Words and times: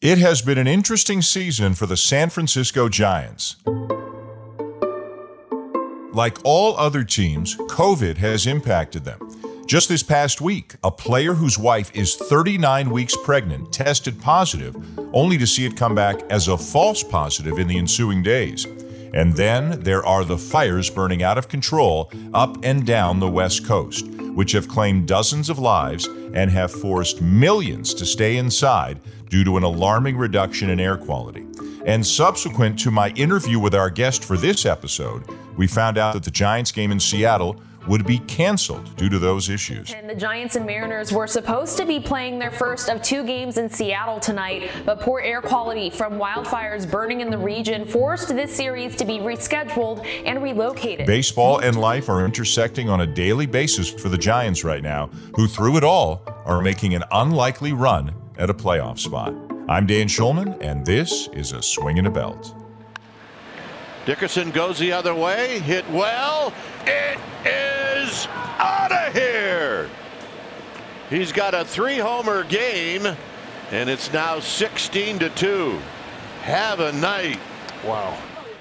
It 0.00 0.16
has 0.16 0.40
been 0.40 0.56
an 0.56 0.66
interesting 0.66 1.20
season 1.20 1.74
for 1.74 1.84
the 1.84 1.94
San 1.94 2.30
Francisco 2.30 2.88
Giants. 2.88 3.56
Like 6.14 6.38
all 6.42 6.74
other 6.78 7.04
teams, 7.04 7.54
COVID 7.68 8.16
has 8.16 8.46
impacted 8.46 9.04
them. 9.04 9.20
Just 9.66 9.90
this 9.90 10.02
past 10.02 10.40
week, 10.40 10.74
a 10.82 10.90
player 10.90 11.34
whose 11.34 11.58
wife 11.58 11.94
is 11.94 12.16
39 12.16 12.88
weeks 12.88 13.14
pregnant 13.24 13.74
tested 13.74 14.18
positive, 14.22 14.74
only 15.12 15.36
to 15.36 15.46
see 15.46 15.66
it 15.66 15.76
come 15.76 15.94
back 15.94 16.22
as 16.30 16.48
a 16.48 16.56
false 16.56 17.02
positive 17.02 17.58
in 17.58 17.68
the 17.68 17.76
ensuing 17.76 18.22
days. 18.22 18.64
And 19.12 19.34
then 19.34 19.82
there 19.82 20.06
are 20.06 20.24
the 20.24 20.38
fires 20.38 20.88
burning 20.88 21.22
out 21.22 21.36
of 21.36 21.48
control 21.48 22.10
up 22.32 22.56
and 22.62 22.86
down 22.86 23.20
the 23.20 23.28
West 23.28 23.66
Coast, 23.66 24.06
which 24.08 24.52
have 24.52 24.66
claimed 24.66 25.08
dozens 25.08 25.50
of 25.50 25.58
lives 25.58 26.06
and 26.32 26.50
have 26.50 26.72
forced 26.72 27.20
millions 27.20 27.92
to 27.92 28.06
stay 28.06 28.38
inside 28.38 28.98
due 29.30 29.44
to 29.44 29.56
an 29.56 29.62
alarming 29.62 30.18
reduction 30.18 30.68
in 30.68 30.78
air 30.78 30.98
quality. 30.98 31.46
And 31.86 32.06
subsequent 32.06 32.78
to 32.80 32.90
my 32.90 33.08
interview 33.10 33.58
with 33.58 33.74
our 33.74 33.88
guest 33.88 34.22
for 34.24 34.36
this 34.36 34.66
episode, 34.66 35.24
we 35.56 35.66
found 35.66 35.96
out 35.96 36.12
that 36.12 36.24
the 36.24 36.30
Giants 36.30 36.72
game 36.72 36.92
in 36.92 37.00
Seattle 37.00 37.58
would 37.88 38.06
be 38.06 38.18
canceled 38.18 38.94
due 38.96 39.08
to 39.08 39.18
those 39.18 39.48
issues. 39.48 39.92
And 39.94 40.08
the 40.08 40.14
Giants 40.14 40.56
and 40.56 40.66
Mariners 40.66 41.12
were 41.12 41.26
supposed 41.26 41.78
to 41.78 41.86
be 41.86 41.98
playing 41.98 42.38
their 42.38 42.50
first 42.50 42.90
of 42.90 43.00
two 43.00 43.24
games 43.24 43.56
in 43.56 43.70
Seattle 43.70 44.20
tonight, 44.20 44.70
but 44.84 45.00
poor 45.00 45.20
air 45.20 45.40
quality 45.40 45.88
from 45.88 46.14
wildfires 46.14 46.88
burning 46.88 47.22
in 47.22 47.30
the 47.30 47.38
region 47.38 47.86
forced 47.86 48.28
this 48.28 48.54
series 48.54 48.96
to 48.96 49.06
be 49.06 49.18
rescheduled 49.18 50.04
and 50.26 50.42
relocated. 50.42 51.06
Baseball 51.06 51.60
and 51.60 51.80
life 51.80 52.10
are 52.10 52.24
intersecting 52.24 52.90
on 52.90 53.00
a 53.00 53.06
daily 53.06 53.46
basis 53.46 53.88
for 53.88 54.10
the 54.10 54.18
Giants 54.18 54.62
right 54.62 54.82
now, 54.82 55.06
who 55.34 55.48
through 55.48 55.78
it 55.78 55.84
all 55.84 56.22
are 56.44 56.60
making 56.60 56.94
an 56.94 57.04
unlikely 57.12 57.72
run 57.72 58.14
at 58.40 58.48
a 58.48 58.54
playoff 58.54 58.98
spot. 58.98 59.34
I'm 59.68 59.86
Dan 59.86 60.06
Shulman, 60.06 60.56
and 60.62 60.84
this 60.84 61.28
is 61.34 61.52
a 61.52 61.62
swing 61.62 61.98
and 61.98 62.06
a 62.06 62.10
belt. 62.10 62.54
Dickerson 64.06 64.50
goes 64.50 64.78
the 64.78 64.92
other 64.92 65.14
way, 65.14 65.58
hit 65.60 65.88
well. 65.90 66.54
It 66.86 67.18
is 67.44 68.26
out 68.58 68.90
of 68.90 69.12
here. 69.12 69.90
He's 71.10 71.32
got 71.32 71.52
a 71.52 71.66
three 71.66 71.98
homer 71.98 72.44
game, 72.44 73.06
and 73.70 73.90
it's 73.90 74.10
now 74.10 74.40
16 74.40 75.18
to 75.18 75.28
2. 75.28 75.78
Have 76.40 76.80
a 76.80 76.92
night. 76.92 77.38
Wow. 77.84 78.16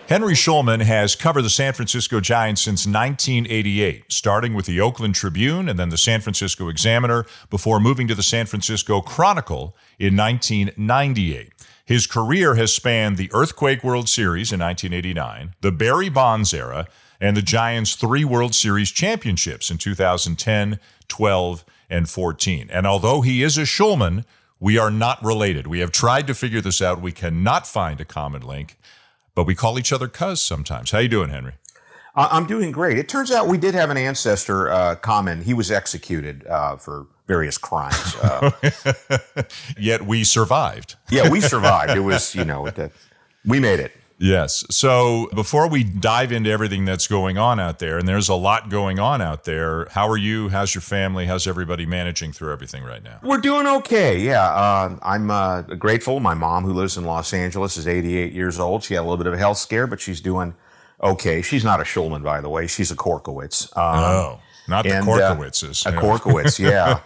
Henry 0.09 0.33
Schulman 0.33 0.81
has 0.81 1.15
covered 1.15 1.43
the 1.43 1.51
San 1.51 1.71
Francisco 1.73 2.19
Giants 2.19 2.63
since 2.63 2.87
1988, 2.87 4.05
starting 4.11 4.55
with 4.55 4.65
the 4.65 4.81
Oakland 4.81 5.13
Tribune 5.13 5.69
and 5.69 5.77
then 5.77 5.89
the 5.89 5.99
San 5.99 6.19
Francisco 6.19 6.67
Examiner 6.67 7.27
before 7.51 7.79
moving 7.79 8.07
to 8.07 8.15
the 8.15 8.23
San 8.23 8.47
Francisco 8.47 9.01
Chronicle 9.01 9.75
in 9.99 10.17
1998. 10.17 11.51
His 11.85 12.07
career 12.07 12.55
has 12.55 12.73
spanned 12.73 13.17
the 13.17 13.29
Earthquake 13.31 13.83
World 13.83 14.09
Series 14.09 14.51
in 14.51 14.59
1989, 14.59 15.53
the 15.61 15.71
Barry 15.71 16.09
Bonds 16.09 16.55
era, 16.55 16.87
and 17.21 17.37
the 17.37 17.43
Giants' 17.43 17.93
three 17.93 18.25
World 18.25 18.55
Series 18.55 18.89
championships 18.89 19.69
in 19.69 19.77
2010, 19.77 20.79
12, 21.07 21.63
and 21.87 22.09
14. 22.09 22.67
And 22.71 22.87
although 22.87 23.21
he 23.21 23.43
is 23.43 23.59
a 23.59 23.61
Schulman, 23.61 24.25
we 24.59 24.79
are 24.79 24.89
not 24.89 25.23
related. 25.23 25.67
We 25.67 25.81
have 25.81 25.91
tried 25.91 26.25
to 26.25 26.33
figure 26.33 26.61
this 26.61 26.81
out. 26.81 26.99
We 26.99 27.11
cannot 27.11 27.67
find 27.67 28.01
a 28.01 28.05
common 28.05 28.41
link, 28.41 28.75
but 29.39 29.45
we 29.47 29.55
call 29.55 29.79
each 29.79 29.93
other 29.93 30.09
cuz 30.09 30.41
sometimes. 30.41 30.91
How 30.91 30.99
you 30.99 31.07
doing, 31.07 31.29
Henry? 31.29 31.53
I'm 32.13 32.45
doing 32.45 32.73
great. 32.73 32.97
It 32.97 33.07
turns 33.07 33.31
out 33.31 33.47
we 33.47 33.57
did 33.57 33.73
have 33.73 33.89
an 33.89 33.95
ancestor 33.95 34.69
uh, 34.69 34.95
common. 34.95 35.43
He 35.43 35.53
was 35.53 35.71
executed 35.71 36.45
uh, 36.45 36.75
for 36.75 37.07
various 37.25 37.57
crimes. 37.57 38.15
Uh, 38.21 38.51
Yet 39.77 40.01
we 40.05 40.25
survived. 40.25 40.97
yeah, 41.09 41.29
we 41.29 41.39
survived. 41.39 41.91
It 41.95 42.01
was, 42.01 42.35
you 42.35 42.43
know, 42.43 42.69
the, 42.69 42.91
we 43.45 43.61
made 43.61 43.79
it. 43.79 43.93
Yes. 44.19 44.65
So 44.69 45.29
before 45.33 45.69
we 45.69 45.83
dive 45.83 46.33
into 46.33 46.49
everything 46.49 46.83
that's 46.83 47.07
going 47.07 47.37
on 47.37 47.59
out 47.59 47.79
there, 47.79 47.97
and 47.97 48.07
there's 48.07 48.27
a 48.27 48.35
lot 48.35 48.69
going 48.69 48.99
on 48.99 49.21
out 49.21 49.45
there, 49.45 49.87
how 49.91 50.09
are 50.09 50.17
you? 50.17 50.49
How's 50.49 50.75
your 50.75 50.81
family? 50.81 51.25
How's 51.25 51.47
everybody 51.47 51.85
managing 51.85 52.33
through 52.33 52.51
everything 52.51 52.83
right 52.83 53.01
now? 53.01 53.19
We're 53.23 53.39
doing 53.39 53.65
okay. 53.65 54.19
Yeah, 54.19 54.43
uh, 54.43 54.97
I'm 55.01 55.31
uh, 55.31 55.61
grateful. 55.61 56.19
My 56.19 56.33
mom, 56.33 56.65
who 56.65 56.73
lives 56.73 56.97
in 56.97 57.05
Los 57.05 57.33
Angeles, 57.33 57.77
is 57.77 57.87
88 57.87 58.33
years 58.33 58.59
old. 58.59 58.83
She 58.83 58.93
had 58.93 59.01
a 59.01 59.03
little 59.03 59.17
bit 59.17 59.27
of 59.27 59.33
a 59.33 59.37
health 59.37 59.57
scare, 59.57 59.87
but 59.87 60.01
she's 60.01 60.19
doing 60.19 60.53
okay. 61.01 61.41
She's 61.41 61.63
not 61.63 61.79
a 61.79 61.83
Schulman, 61.83 62.21
by 62.21 62.41
the 62.41 62.49
way. 62.49 62.67
She's 62.67 62.91
a 62.91 62.97
Korkowitz. 62.97 63.75
Um, 63.77 64.03
oh, 64.03 64.39
not 64.67 64.83
the 64.83 64.97
and, 64.97 65.05
Korkowitzes. 65.05 65.85
A 65.85 65.93
Korkowitz, 65.93 66.59
yeah. 66.59 66.99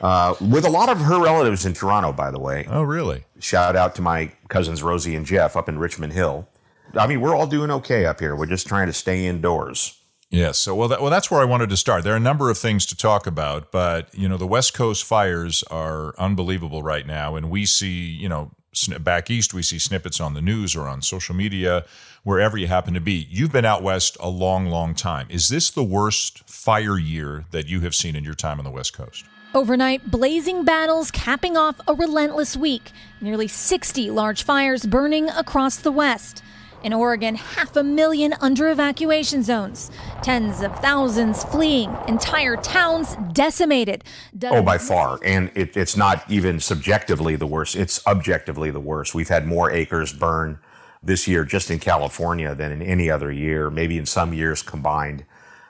uh, 0.00 0.34
with 0.40 0.64
a 0.64 0.70
lot 0.70 0.88
of 0.88 0.98
her 1.00 1.20
relatives 1.20 1.66
in 1.66 1.74
Toronto, 1.74 2.12
by 2.12 2.30
the 2.30 2.38
way. 2.38 2.64
Oh, 2.70 2.82
really? 2.82 3.24
Shout 3.40 3.74
out 3.74 3.96
to 3.96 4.02
my 4.02 4.30
cousins 4.48 4.84
Rosie 4.84 5.16
and 5.16 5.26
Jeff 5.26 5.56
up 5.56 5.68
in 5.68 5.76
Richmond 5.76 6.12
Hill. 6.12 6.46
I 6.94 7.06
mean, 7.06 7.20
we're 7.20 7.34
all 7.34 7.46
doing 7.46 7.70
okay 7.70 8.06
up 8.06 8.20
here. 8.20 8.34
We're 8.36 8.46
just 8.46 8.66
trying 8.66 8.86
to 8.86 8.92
stay 8.92 9.26
indoors. 9.26 9.96
Yes. 10.30 10.58
So, 10.58 10.76
well, 10.76 10.88
that, 10.88 11.00
well, 11.00 11.10
that's 11.10 11.30
where 11.30 11.40
I 11.40 11.44
wanted 11.44 11.70
to 11.70 11.76
start. 11.76 12.04
There 12.04 12.12
are 12.12 12.16
a 12.16 12.20
number 12.20 12.50
of 12.50 12.58
things 12.58 12.86
to 12.86 12.96
talk 12.96 13.26
about, 13.26 13.72
but 13.72 14.14
you 14.14 14.28
know, 14.28 14.36
the 14.36 14.46
West 14.46 14.74
Coast 14.74 15.04
fires 15.04 15.64
are 15.64 16.14
unbelievable 16.18 16.84
right 16.84 17.06
now, 17.06 17.34
and 17.34 17.50
we 17.50 17.66
see, 17.66 17.90
you 17.90 18.28
know, 18.28 18.52
back 19.00 19.28
east, 19.28 19.52
we 19.52 19.62
see 19.62 19.78
snippets 19.78 20.20
on 20.20 20.34
the 20.34 20.40
news 20.40 20.76
or 20.76 20.86
on 20.86 21.02
social 21.02 21.34
media, 21.34 21.84
wherever 22.22 22.56
you 22.56 22.68
happen 22.68 22.94
to 22.94 23.00
be. 23.00 23.26
You've 23.28 23.50
been 23.50 23.64
out 23.64 23.82
west 23.82 24.16
a 24.20 24.28
long, 24.28 24.66
long 24.66 24.94
time. 24.94 25.26
Is 25.30 25.48
this 25.48 25.70
the 25.70 25.82
worst 25.82 26.48
fire 26.48 26.98
year 26.98 27.46
that 27.50 27.66
you 27.66 27.80
have 27.80 27.94
seen 27.94 28.14
in 28.14 28.22
your 28.22 28.34
time 28.34 28.58
on 28.58 28.64
the 28.64 28.70
West 28.70 28.92
Coast? 28.92 29.24
Overnight, 29.52 30.12
blazing 30.12 30.64
battles 30.64 31.10
capping 31.10 31.56
off 31.56 31.80
a 31.88 31.94
relentless 31.94 32.56
week. 32.56 32.92
Nearly 33.20 33.48
60 33.48 34.10
large 34.10 34.44
fires 34.44 34.86
burning 34.86 35.28
across 35.30 35.76
the 35.76 35.90
West. 35.90 36.44
In 36.82 36.94
Oregon, 36.94 37.34
half 37.34 37.76
a 37.76 37.82
million 37.82 38.34
under 38.40 38.70
evacuation 38.70 39.42
zones. 39.42 39.90
Tens 40.22 40.62
of 40.62 40.74
thousands 40.80 41.44
fleeing. 41.44 41.94
Entire 42.08 42.56
towns 42.56 43.16
decimated. 43.32 44.02
Oh, 44.44 44.62
by 44.62 44.78
far. 44.78 45.18
And 45.22 45.50
it, 45.54 45.76
it's 45.76 45.96
not 45.96 46.28
even 46.30 46.58
subjectively 46.58 47.36
the 47.36 47.46
worst, 47.46 47.76
it's 47.76 48.04
objectively 48.06 48.70
the 48.70 48.80
worst. 48.80 49.14
We've 49.14 49.28
had 49.28 49.46
more 49.46 49.70
acres 49.70 50.12
burn 50.12 50.58
this 51.02 51.28
year 51.28 51.44
just 51.44 51.70
in 51.70 51.78
California 51.78 52.54
than 52.54 52.72
in 52.72 52.82
any 52.82 53.10
other 53.10 53.30
year, 53.30 53.70
maybe 53.70 53.98
in 53.98 54.06
some 54.06 54.32
years 54.32 54.62
combined. 54.62 55.24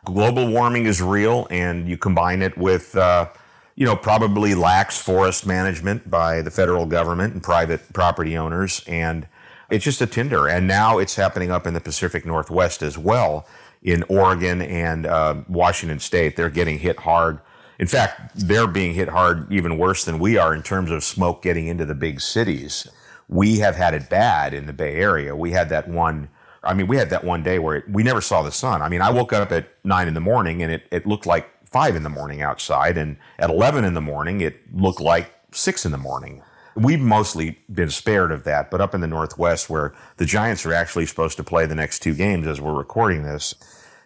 Global 0.04 0.48
warming 0.48 0.86
is 0.86 1.02
real, 1.02 1.46
and 1.50 1.88
you 1.88 1.98
combine 1.98 2.40
it 2.40 2.56
with, 2.56 2.96
uh, 2.96 3.28
you 3.74 3.84
know, 3.84 3.96
probably 3.96 4.54
lax 4.54 5.00
forest 5.00 5.46
management 5.46 6.08
by 6.10 6.40
the 6.40 6.50
federal 6.50 6.86
government 6.86 7.34
and 7.34 7.42
private 7.42 7.92
property 7.92 8.36
owners, 8.36 8.82
and 8.86 9.26
it's 9.70 9.84
just 9.84 10.00
a 10.00 10.06
tinder. 10.06 10.48
And 10.48 10.66
now 10.66 10.98
it's 10.98 11.16
happening 11.16 11.50
up 11.50 11.66
in 11.66 11.74
the 11.74 11.80
Pacific 11.80 12.26
Northwest 12.26 12.82
as 12.82 12.98
well, 12.98 13.46
in 13.82 14.04
Oregon 14.08 14.62
and 14.62 15.06
uh, 15.06 15.36
Washington 15.48 15.98
State. 15.98 16.36
They're 16.36 16.50
getting 16.50 16.78
hit 16.78 17.00
hard. 17.00 17.40
In 17.78 17.86
fact, 17.86 18.32
they're 18.34 18.66
being 18.66 18.94
hit 18.94 19.08
hard 19.08 19.50
even 19.50 19.78
worse 19.78 20.04
than 20.04 20.18
we 20.18 20.36
are 20.36 20.54
in 20.54 20.62
terms 20.62 20.90
of 20.90 21.02
smoke 21.02 21.42
getting 21.42 21.66
into 21.66 21.86
the 21.86 21.94
big 21.94 22.20
cities. 22.20 22.86
We 23.28 23.60
have 23.60 23.76
had 23.76 23.94
it 23.94 24.10
bad 24.10 24.52
in 24.52 24.66
the 24.66 24.72
Bay 24.72 24.96
Area. 24.96 25.34
We 25.34 25.52
had 25.52 25.70
that 25.70 25.88
one. 25.88 26.28
I 26.62 26.74
mean, 26.74 26.88
we 26.88 26.98
had 26.98 27.08
that 27.10 27.24
one 27.24 27.42
day 27.42 27.58
where 27.58 27.76
it, 27.76 27.88
we 27.88 28.02
never 28.02 28.20
saw 28.20 28.42
the 28.42 28.52
sun. 28.52 28.82
I 28.82 28.90
mean, 28.90 29.00
I 29.00 29.10
woke 29.10 29.32
up 29.32 29.50
at 29.50 29.70
nine 29.82 30.08
in 30.08 30.14
the 30.14 30.20
morning 30.20 30.62
and 30.62 30.70
it, 30.70 30.86
it 30.90 31.06
looked 31.06 31.24
like 31.24 31.48
five 31.64 31.96
in 31.96 32.02
the 32.02 32.10
morning 32.10 32.42
outside. 32.42 32.98
And 32.98 33.16
at 33.38 33.48
11 33.48 33.84
in 33.84 33.94
the 33.94 34.00
morning, 34.02 34.42
it 34.42 34.60
looked 34.74 35.00
like 35.00 35.32
six 35.52 35.86
in 35.86 35.92
the 35.92 35.98
morning. 35.98 36.42
We've 36.76 37.00
mostly 37.00 37.58
been 37.72 37.90
spared 37.90 38.30
of 38.32 38.44
that, 38.44 38.70
but 38.70 38.80
up 38.80 38.94
in 38.94 39.00
the 39.00 39.06
Northwest, 39.06 39.68
where 39.68 39.92
the 40.18 40.24
Giants 40.24 40.64
are 40.64 40.72
actually 40.72 41.06
supposed 41.06 41.36
to 41.38 41.44
play 41.44 41.66
the 41.66 41.74
next 41.74 41.98
two 42.00 42.14
games 42.14 42.46
as 42.46 42.60
we're 42.60 42.74
recording 42.76 43.22
this, 43.24 43.54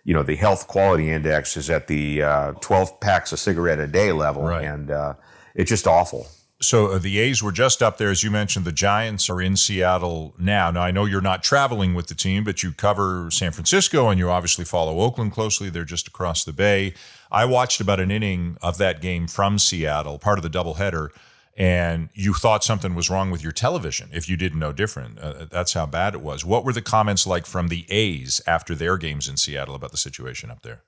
you 0.05 0.15
know, 0.15 0.23
the 0.23 0.37
health 0.37 0.67
quality 0.67 1.11
index 1.11 1.57
is 1.57 1.69
at 1.71 1.87
the 1.89 2.23
uh, 2.23 2.53
12 2.61 3.01
packs 3.01 3.33
of 3.33 3.39
cigarette 3.39 3.79
a 3.79 3.87
day 3.87 4.13
level, 4.13 4.43
Right. 4.45 4.65
and 4.65 4.91
uh, 4.91 5.15
it's 5.55 5.69
just 5.71 5.87
awful. 5.87 6.27
So 6.63 6.87
uh, 6.93 6.99
the 6.99 7.19
A's 7.19 7.43
were 7.43 7.53
just 7.53 7.83
up 7.83 7.99
there, 7.99 8.11
as 8.11 8.23
you 8.23 8.31
mentioned. 8.31 8.65
The 8.65 8.73
Giants 8.73 9.29
are 9.29 9.41
in 9.43 9.57
Seattle 9.57 10.35
now. 10.39 10.71
Now 10.71 10.83
I 10.83 10.91
know 10.91 11.05
you're 11.05 11.21
not 11.21 11.43
traveling 11.43 11.93
with 11.95 12.07
the 12.07 12.15
team, 12.15 12.45
but 12.45 12.63
you 12.63 12.73
cover 12.73 13.29
San 13.31 13.53
Francisco, 13.53 14.09
and 14.09 14.19
you 14.19 14.31
obviously 14.31 14.65
follow 14.65 15.01
Oakland 15.01 15.33
closely. 15.33 15.69
They're 15.69 15.85
just 15.85 16.09
across 16.09 16.45
the 16.45 16.53
bay. 16.55 16.95
I 17.31 17.45
watched 17.45 17.81
about 17.81 18.01
an 18.01 18.11
inning 18.11 18.57
of 18.63 18.79
that 18.79 19.03
game 19.03 19.27
from 19.27 19.59
Seattle, 19.59 20.19
part 20.19 20.39
of 20.39 20.43
the 20.43 20.51
doubleheader, 20.51 21.09
and 21.57 22.09
you 22.15 22.35
thought 22.35 22.65
something 22.65 22.95
was 22.95 23.09
wrong 23.09 23.31
with 23.31 23.43
your 23.43 23.53
television 23.53 24.11
if 24.13 24.29
you 24.29 24.37
didn't 24.37 24.59
know 24.59 24.73
different. 24.73 25.19
Uh, 25.19 25.47
that's 25.51 25.75
how 25.75 25.87
bad 25.87 26.15
it 26.15 26.21
was. 26.21 26.45
What 26.45 26.65
were 26.65 26.73
the 26.73 26.83
comments 26.83 27.27
like 27.27 27.47
from 27.47 27.69
the 27.69 27.87
A's 27.91 28.41
after 28.47 28.75
their 28.75 28.97
games 28.97 29.29
in 29.29 29.37
Seattle 29.37 29.75
about 29.75 29.93
the 29.93 29.97
situation 29.97 30.51
up 30.51 30.63
there? 30.63 30.83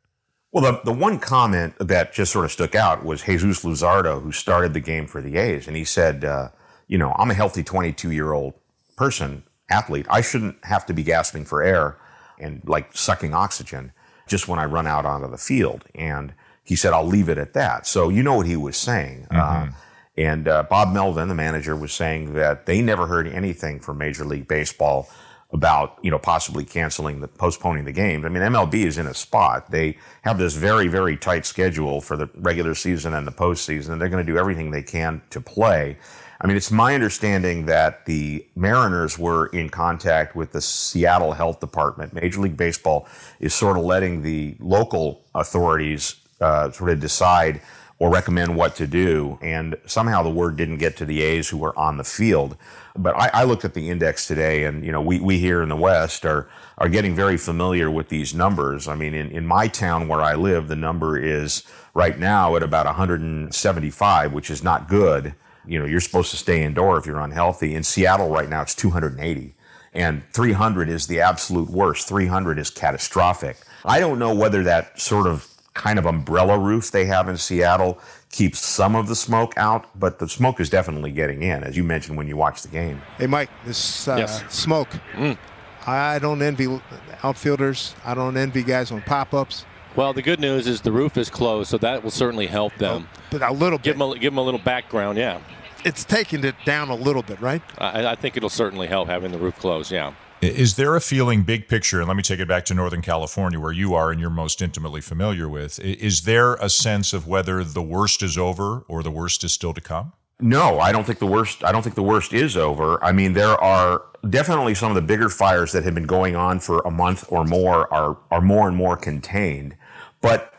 Well, 0.52 0.72
the, 0.72 0.80
the 0.84 0.92
one 0.92 1.18
comment 1.18 1.74
that 1.78 2.12
just 2.12 2.32
sort 2.32 2.46
of 2.46 2.52
stuck 2.52 2.74
out 2.74 3.04
was 3.04 3.22
Jesus 3.22 3.64
Luzardo, 3.64 4.22
who 4.22 4.32
started 4.32 4.74
the 4.74 4.80
game 4.80 5.06
for 5.06 5.20
the 5.20 5.36
A's. 5.36 5.68
And 5.68 5.76
he 5.76 5.84
said, 5.84 6.24
uh, 6.24 6.48
you 6.88 6.98
know, 6.98 7.14
I'm 7.16 7.30
a 7.30 7.34
healthy 7.34 7.62
22 7.62 8.10
year 8.10 8.32
old 8.32 8.54
person, 8.96 9.44
athlete. 9.70 10.06
I 10.08 10.20
shouldn't 10.20 10.64
have 10.64 10.86
to 10.86 10.94
be 10.94 11.02
gasping 11.02 11.44
for 11.44 11.62
air 11.62 11.98
and 12.40 12.62
like 12.66 12.96
sucking 12.96 13.34
oxygen 13.34 13.92
just 14.26 14.48
when 14.48 14.58
I 14.58 14.64
run 14.64 14.86
out 14.86 15.06
onto 15.06 15.30
the 15.30 15.38
field. 15.38 15.84
And 15.94 16.34
he 16.64 16.74
said, 16.74 16.92
I'll 16.92 17.06
leave 17.06 17.28
it 17.28 17.38
at 17.38 17.52
that. 17.52 17.86
So 17.86 18.08
you 18.08 18.22
know 18.22 18.34
what 18.34 18.46
he 18.46 18.56
was 18.56 18.76
saying. 18.76 19.28
Uh, 19.30 19.68
And 20.16 20.48
uh, 20.48 20.62
Bob 20.64 20.92
Melvin, 20.92 21.28
the 21.28 21.34
manager, 21.34 21.76
was 21.76 21.92
saying 21.92 22.34
that 22.34 22.66
they 22.66 22.80
never 22.80 23.06
heard 23.06 23.26
anything 23.26 23.80
from 23.80 23.98
Major 23.98 24.24
League 24.24 24.48
Baseball 24.48 25.08
about 25.52 25.98
you 26.02 26.10
know 26.10 26.18
possibly 26.18 26.64
canceling 26.64 27.20
the 27.20 27.28
postponing 27.28 27.84
the 27.84 27.92
games. 27.92 28.24
I 28.24 28.28
mean, 28.28 28.42
MLB 28.42 28.74
is 28.74 28.98
in 28.98 29.06
a 29.06 29.14
spot. 29.14 29.70
They 29.70 29.96
have 30.22 30.38
this 30.38 30.54
very 30.54 30.88
very 30.88 31.16
tight 31.16 31.46
schedule 31.46 32.00
for 32.00 32.16
the 32.16 32.28
regular 32.34 32.74
season 32.74 33.14
and 33.14 33.26
the 33.26 33.32
postseason, 33.32 33.90
and 33.90 34.00
they're 34.00 34.08
going 34.08 34.24
to 34.24 34.32
do 34.32 34.38
everything 34.38 34.70
they 34.70 34.82
can 34.82 35.22
to 35.30 35.40
play. 35.40 35.98
I 36.40 36.46
mean, 36.46 36.56
it's 36.56 36.70
my 36.70 36.94
understanding 36.94 37.66
that 37.66 38.04
the 38.04 38.44
Mariners 38.54 39.18
were 39.18 39.46
in 39.46 39.70
contact 39.70 40.36
with 40.36 40.52
the 40.52 40.60
Seattle 40.60 41.32
Health 41.32 41.60
Department. 41.60 42.12
Major 42.12 42.40
League 42.40 42.58
Baseball 42.58 43.08
is 43.40 43.54
sort 43.54 43.78
of 43.78 43.84
letting 43.84 44.22
the 44.22 44.56
local 44.60 45.24
authorities 45.34 46.16
uh, 46.40 46.70
sort 46.70 46.90
of 46.90 47.00
decide 47.00 47.62
or 47.98 48.10
recommend 48.10 48.54
what 48.56 48.76
to 48.76 48.87
do. 48.87 49.38
And 49.40 49.76
somehow 49.87 50.22
the 50.22 50.31
word 50.31 50.56
didn't 50.56 50.78
get 50.78 50.96
to 50.98 51.06
the 51.06 51.22
A's 51.22 51.48
who 51.48 51.56
were 51.56 51.76
on 51.78 51.96
the 51.96 52.04
field. 52.04 52.56
But 52.94 53.16
I, 53.16 53.31
I, 53.32 53.44
looked 53.44 53.64
at 53.64 53.75
the 53.75 53.88
index 53.88 54.26
today, 54.26 54.64
and 54.64 54.84
you 54.84 54.93
know, 54.93 55.00
we, 55.00 55.19
we 55.20 55.38
here 55.38 55.62
in 55.62 55.69
the 55.69 55.76
West 55.76 56.25
are 56.26 56.48
are 56.78 56.88
getting 56.88 57.14
very 57.14 57.38
familiar 57.38 57.90
with 57.90 58.08
these 58.08 58.34
numbers. 58.34 58.87
I 58.87 58.96
mean, 58.96 59.14
in, 59.14 59.31
in 59.31 59.46
my 59.46 59.66
town 59.66 60.08
where 60.08 60.20
I 60.20 60.34
live, 60.34 60.69
the 60.69 60.76
number 60.76 61.19
is 61.19 61.62
right 61.94 62.19
now 62.19 62.54
at 62.56 62.62
about 62.62 62.84
175, 62.84 64.32
which 64.32 64.50
is 64.50 64.62
not 64.62 64.88
good. 64.88 65.34
You 65.66 65.78
know, 65.78 65.87
you're 65.87 66.00
supposed 66.00 66.31
to 66.32 66.37
stay 66.37 66.62
indoor 66.62 66.99
if 66.99 67.06
you're 67.06 67.20
unhealthy. 67.20 67.75
In 67.75 67.82
Seattle 67.82 68.28
right 68.28 68.49
now, 68.49 68.62
it's 68.62 68.75
280. 68.75 69.54
And 69.94 70.22
300 70.32 70.90
is 70.90 71.06
the 71.06 71.20
absolute 71.20 71.70
worst. 71.70 72.06
300 72.06 72.58
is 72.58 72.69
catastrophic. 72.69 73.56
I 73.84 73.99
don't 73.99 74.19
know 74.19 74.34
whether 74.34 74.62
that 74.64 75.00
sort 75.00 75.26
of 75.26 75.56
kind 75.76 75.99
of 75.99 76.06
umbrella 76.06 76.58
roof 76.58 76.90
they 76.90 77.05
have 77.05 77.28
in 77.28 77.37
Seattle 77.37 78.00
keeps 78.31 78.58
some 78.67 78.96
of 78.96 79.08
the 79.08 79.14
smoke 79.14 79.52
out, 79.56 79.87
but 79.99 80.19
the 80.19 80.28
smoke 80.28 80.58
is 80.58 80.70
definitely 80.70 81.12
getting 81.12 81.43
in, 81.43 81.62
as 81.62 81.76
you 81.76 81.84
mentioned 81.84 82.17
when 82.17 82.26
you 82.26 82.37
watch 82.37 82.62
the 82.62 82.69
game. 82.69 83.00
Hey, 83.19 83.26
Mike, 83.26 83.50
this 83.64 84.08
uh, 84.08 84.17
yes. 84.17 84.43
smoke. 84.52 84.88
Mm. 85.12 85.38
I 85.87 86.19
don't 86.19 86.43
envy 86.43 86.81
outfielders. 87.23 87.94
I 88.05 88.14
don't 88.14 88.37
envy 88.37 88.62
guys 88.62 88.90
on 88.90 89.02
pop-ups. 89.02 89.64
Well, 89.94 90.12
the 90.12 90.23
good 90.23 90.40
news 90.40 90.67
is 90.67 90.81
the 90.81 90.93
roof 90.93 91.17
is 91.17 91.31
closed, 91.31 91.70
so 91.70 91.78
that 91.78 92.02
will 92.02 92.11
certainly 92.11 92.46
help 92.46 92.75
them. 92.76 93.06
Oh, 93.08 93.20
but 93.31 93.43
a 93.43 93.52
little 93.52 93.78
give 93.78 93.96
bit. 93.96 93.99
Them 93.99 94.11
a, 94.11 94.19
give 94.19 94.32
them 94.32 94.38
a 94.38 94.43
little 94.43 94.61
background, 94.61 95.19
yeah. 95.19 95.40
It's 95.84 96.05
taking 96.05 96.43
it 96.44 96.56
down 96.64 96.88
a 96.88 96.96
little 96.96 97.23
bit, 97.23 97.40
right? 97.40 97.62
I, 97.78 98.06
I 98.08 98.14
think 98.17 98.37
it'll 98.37 98.49
certainly 98.49 98.88
help 98.88 99.08
having 99.08 99.31
the 99.31 99.38
roof 99.38 99.56
closed, 99.58 99.93
yeah. 99.93 100.14
Is 100.43 100.77
there 100.77 100.94
a 100.94 101.00
feeling, 101.00 101.44
big 101.44 101.67
picture, 101.67 101.99
and 101.99 102.09
let 102.09 102.17
me 102.17 102.23
take 102.23 102.41
it 102.41 102.49
back 102.49 102.65
to 102.67 102.75
Northern 102.75 103.00
California, 103.00 103.59
where 103.59 103.73
you 103.73 103.94
are 103.94 104.11
and 104.11 104.21
you're 104.21 104.29
most 104.29 104.61
intimately 104.61 105.00
familiar 105.00 105.49
with? 105.49 105.79
Is 105.81 106.23
there 106.23 106.55
a 106.55 106.69
sense 106.69 107.12
of 107.12 107.27
whether 107.27 107.65
the 107.65 107.83
worst 107.83 108.23
is 108.23 108.37
over 108.37 108.81
or 108.88 109.03
the 109.03 109.11
worst 109.11 109.44
is 109.44 109.53
still 109.53 109.73
to 109.73 109.81
come? 109.81 110.12
No, 110.38 110.79
I 110.79 110.93
don't 110.93 111.05
think 111.05 111.19
the 111.19 111.27
worst. 111.27 111.65
I 111.65 111.73
don't 111.73 111.83
think 111.83 111.94
the 111.94 112.03
worst 112.03 112.35
is 112.35 112.56
over. 112.56 113.03
I 113.03 113.12
mean, 113.12 113.33
there 113.33 113.56
are 113.62 114.03
definitely 114.29 114.75
some 114.75 114.91
of 114.91 114.94
the 114.94 115.03
bigger 115.03 115.31
fires 115.31 115.73
that 115.73 115.85
have 115.85 115.94
been 115.94 116.06
going 116.06 116.37
on 116.37 116.61
for 116.61 116.81
a 116.81 116.91
month 116.91 117.25
or 117.31 117.44
more 117.44 117.93
are 117.93 118.19
are 118.31 118.43
more 118.43 118.69
and 118.69 118.77
more 118.77 118.99
contained. 118.99 119.75
But 120.21 120.53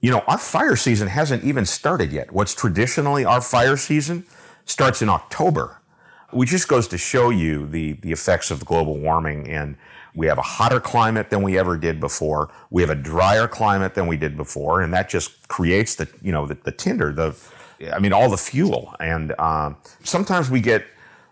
you 0.00 0.10
know, 0.10 0.24
our 0.26 0.38
fire 0.38 0.74
season 0.74 1.06
hasn't 1.06 1.44
even 1.44 1.64
started 1.64 2.10
yet. 2.10 2.32
What's 2.32 2.54
traditionally 2.54 3.24
our 3.24 3.40
fire 3.40 3.76
season 3.76 4.26
starts 4.64 5.00
in 5.00 5.08
October 5.08 5.79
which 6.32 6.50
just 6.50 6.68
goes 6.68 6.88
to 6.88 6.98
show 6.98 7.30
you 7.30 7.66
the, 7.66 7.92
the 7.94 8.12
effects 8.12 8.50
of 8.50 8.64
global 8.64 8.98
warming. 8.98 9.48
And 9.48 9.76
we 10.14 10.26
have 10.26 10.38
a 10.38 10.42
hotter 10.42 10.80
climate 10.80 11.30
than 11.30 11.42
we 11.42 11.58
ever 11.58 11.76
did 11.76 12.00
before. 12.00 12.50
We 12.70 12.82
have 12.82 12.90
a 12.90 12.94
drier 12.94 13.46
climate 13.46 13.94
than 13.94 14.06
we 14.06 14.16
did 14.16 14.36
before. 14.36 14.82
And 14.82 14.92
that 14.92 15.08
just 15.08 15.48
creates 15.48 15.94
the, 15.94 16.08
you 16.22 16.32
know, 16.32 16.46
the, 16.46 16.54
the 16.54 16.72
tinder, 16.72 17.12
the, 17.12 17.36
I 17.92 17.98
mean, 17.98 18.12
all 18.12 18.28
the 18.28 18.36
fuel. 18.36 18.94
And 19.00 19.38
um, 19.38 19.76
sometimes 20.02 20.50
we 20.50 20.60
get 20.60 20.84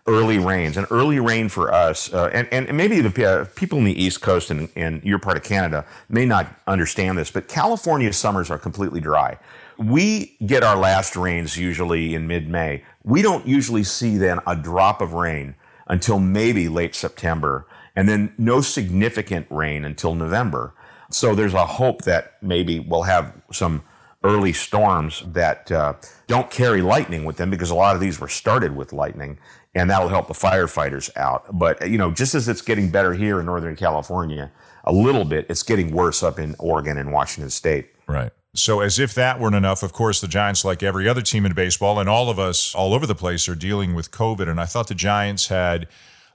early 0.09 0.39
rains. 0.39 0.75
And 0.75 0.87
early 0.89 1.19
rain 1.19 1.47
for 1.47 1.71
us, 1.71 2.11
uh, 2.11 2.29
and, 2.33 2.47
and 2.51 2.75
maybe 2.75 2.99
the 2.99 3.25
uh, 3.25 3.45
people 3.55 3.77
in 3.77 3.85
the 3.85 4.03
East 4.03 4.21
Coast 4.21 4.49
and, 4.49 4.67
and 4.75 5.03
your 5.03 5.19
part 5.19 5.37
of 5.37 5.43
Canada 5.43 5.85
may 6.09 6.25
not 6.25 6.47
understand 6.67 7.17
this, 7.17 7.29
but 7.29 7.47
California 7.47 8.11
summers 8.11 8.49
are 8.49 8.57
completely 8.57 8.99
dry. 8.99 9.37
We 9.77 10.35
get 10.45 10.63
our 10.63 10.75
last 10.75 11.15
rains 11.15 11.57
usually 11.57 12.15
in 12.15 12.27
mid 12.27 12.49
May. 12.49 12.83
We 13.03 13.21
don't 13.21 13.47
usually 13.47 13.83
see 13.83 14.17
then 14.17 14.39
a 14.45 14.55
drop 14.55 14.99
of 14.99 15.13
rain 15.13 15.55
until 15.87 16.19
maybe 16.19 16.67
late 16.67 16.95
September, 16.95 17.65
and 17.95 18.09
then 18.09 18.33
no 18.37 18.61
significant 18.61 19.47
rain 19.49 19.85
until 19.85 20.15
November. 20.15 20.73
So 21.11 21.33
there's 21.33 21.53
a 21.53 21.65
hope 21.65 22.03
that 22.03 22.41
maybe 22.41 22.79
we'll 22.79 23.03
have 23.03 23.33
some 23.51 23.83
early 24.23 24.51
storms 24.51 25.23
that 25.25 25.71
uh, 25.71 25.93
don't 26.27 26.51
carry 26.51 26.81
lightning 26.81 27.23
with 27.23 27.37
them 27.37 27.49
because 27.49 27.69
a 27.69 27.75
lot 27.75 27.95
of 27.95 28.01
these 28.01 28.19
were 28.19 28.27
started 28.27 28.75
with 28.75 28.91
lightning 28.91 29.37
and 29.79 29.89
that'll 29.89 30.09
help 30.09 30.27
the 30.27 30.33
firefighters 30.33 31.09
out. 31.15 31.45
But 31.57 31.89
you 31.89 31.97
know, 31.97 32.11
just 32.11 32.35
as 32.35 32.47
it's 32.47 32.61
getting 32.61 32.89
better 32.89 33.13
here 33.13 33.39
in 33.39 33.45
Northern 33.45 33.75
California, 33.75 34.51
a 34.83 34.91
little 34.91 35.25
bit, 35.25 35.45
it's 35.49 35.63
getting 35.63 35.91
worse 35.91 36.21
up 36.21 36.37
in 36.37 36.55
Oregon 36.59 36.97
and 36.97 37.11
Washington 37.11 37.49
State. 37.49 37.89
Right. 38.07 38.31
So, 38.55 38.81
as 38.81 38.97
if 38.97 39.13
that 39.13 39.39
weren't 39.39 39.55
enough, 39.55 39.83
of 39.83 39.93
course, 39.93 40.21
the 40.21 40.27
Giants, 40.27 40.65
like 40.65 40.81
every 40.81 41.07
other 41.07 41.21
team 41.21 41.45
in 41.45 41.53
baseball, 41.53 41.99
and 41.99 42.09
all 42.09 42.29
of 42.29 42.39
us 42.39 42.73
all 42.73 42.93
over 42.93 43.05
the 43.05 43.15
place, 43.15 43.47
are 43.47 43.55
dealing 43.55 43.93
with 43.93 44.11
COVID. 44.11 44.49
And 44.49 44.59
I 44.59 44.65
thought 44.65 44.87
the 44.87 44.95
Giants 44.95 45.47
had 45.47 45.87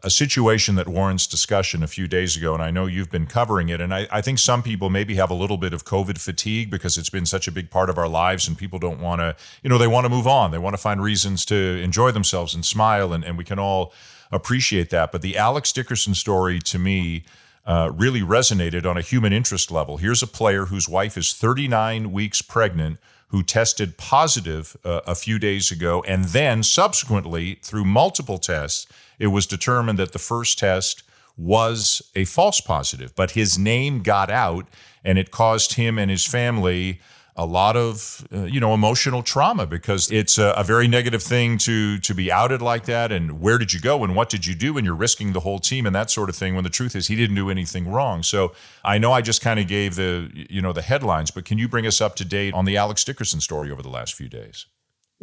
a 0.05 0.11
situation 0.11 0.75
that 0.75 0.87
warrants 0.87 1.27
discussion 1.27 1.83
a 1.83 1.87
few 1.87 2.07
days 2.07 2.37
ago, 2.37 2.53
and 2.53 2.63
I 2.63 2.71
know 2.71 2.85
you've 2.85 3.11
been 3.11 3.27
covering 3.27 3.71
it. 3.71 3.81
And 3.81 3.93
I, 3.93 4.07
I, 4.13 4.21
think 4.21 4.39
some 4.39 4.63
people 4.63 4.91
maybe 4.91 5.15
have 5.15 5.31
a 5.31 5.35
little 5.35 5.57
bit 5.57 5.73
of 5.73 5.87
COVID 5.87 6.19
fatigue 6.19 6.71
because 6.71 6.99
it's 6.99 7.09
been 7.09 7.25
such 7.25 7.49
a 7.49 7.51
big 7.51 7.71
part 7.71 7.89
of 7.89 7.97
our 7.97 8.07
lives, 8.07 8.47
and 8.47 8.57
people 8.57 8.79
don't 8.79 9.01
want 9.01 9.23
to, 9.23 9.35
you 9.63 9.71
know, 9.71 9.79
they 9.79 9.87
want 9.87 10.05
to 10.05 10.11
move 10.11 10.27
on. 10.27 10.51
They 10.51 10.59
want 10.59 10.75
to 10.75 10.83
find 10.83 11.03
reasons 11.03 11.47
to 11.47 11.57
enjoy 11.57 12.11
themselves 12.11 12.55
and 12.55 12.67
smile, 12.67 13.15
and, 13.15 13.25
and 13.25 13.39
we 13.39 13.45
can 13.45 13.59
all 13.59 13.95
appreciate 14.31 14.91
that. 14.91 15.11
But 15.11 15.23
the 15.23 15.39
Alex 15.39 15.73
Dickerson 15.73 16.15
story 16.15 16.59
to 16.61 16.79
me, 16.79 17.25
uh, 17.67 17.91
really 17.95 18.21
resonated 18.21 18.85
on 18.85 18.99
a 18.99 19.01
human 19.01 19.33
interest 19.33 19.71
level. 19.71 19.97
Here's 19.97 20.23
a 20.23 20.27
player 20.27 20.67
whose 20.67 20.87
wife 20.87 21.17
is 21.17 21.33
39 21.33 22.13
weeks 22.13 22.43
pregnant 22.43 22.99
who 23.29 23.43
tested 23.43 23.97
positive 23.97 24.77
uh, 24.85 25.01
a 25.07 25.15
few 25.15 25.39
days 25.39 25.71
ago, 25.73 26.05
and 26.07 26.27
then 26.27 26.63
subsequently, 26.63 27.59
through 27.63 27.85
multiple 27.85 28.39
tests, 28.39 28.87
it 29.19 29.29
was 29.29 29.47
determined 29.47 29.99
that 29.99 30.13
the 30.13 30.19
first 30.19 30.59
test 30.59 31.03
was 31.37 32.03
a 32.15 32.25
false 32.25 32.61
positive, 32.61 33.15
but 33.17 33.33
his 33.33 33.59
name 33.59 34.03
got 34.03 34.31
out, 34.31 34.69
and 35.05 35.19
it 35.19 35.31
caused 35.31 35.75
him 35.75 35.99
and 35.99 36.11
his 36.11 36.25
family 36.25 37.01
a 37.37 37.45
lot 37.45 37.77
of 37.77 38.27
uh, 38.33 38.45
you 38.45 38.61
know 38.61 38.75
emotional 38.75 39.23
trauma 39.23 39.67
because 39.67 40.11
it's 40.13 40.39
a, 40.39 40.55
a, 40.57 40.63
very 40.63 40.87
negative 40.87 41.23
thing 41.23 41.59
to 41.59 41.99
to 41.99 42.15
be 42.15 42.31
outed 42.31 42.63
like 42.63 42.85
that 42.85 43.11
and 43.11 43.41
where 43.41 43.59
did 43.59 43.73
you 43.73 43.81
go 43.81 44.05
and 44.05 44.15
what 44.15 44.29
did 44.29 44.47
you 44.47 44.55
do 44.55 44.77
and 44.77 44.87
you're 44.87 44.95
risking 44.95 45.33
the 45.33 45.41
whole 45.41 45.59
team 45.59 45.85
and 45.85 45.95
that 45.95 46.11
sort 46.11 46.29
of 46.29 46.37
thing 46.37 46.55
when 46.55 46.63
the 46.63 46.71
truth 46.71 46.95
is 46.95 47.09
he 47.09 47.17
didn't 47.17 47.35
do 47.35 47.51
anything 47.51 47.91
wrong. 47.91 48.23
So 48.23 48.53
i 48.85 48.99
know 48.99 49.13
i 49.13 49.21
just 49.21 49.41
kind 49.41 49.59
of 49.59 49.67
gave 49.67 49.97
the 49.97 50.31
you 50.33 50.63
know 50.63 50.73
the 50.73 50.83
headlines 50.83 51.31
but 51.31 51.45
can 51.45 51.59
you 51.59 51.69
bring 51.69 51.87
us 51.87 52.01
up 52.01 52.15
to 52.17 52.25
date 52.25 52.55
on 52.55 52.65
the 52.65 52.77
alex 52.77 53.03
dickerson 53.03 53.41
story 53.41 53.71
over 53.71 53.83
the 53.83 53.89
last 53.89 54.15
few 54.15 54.29
days 54.29 54.67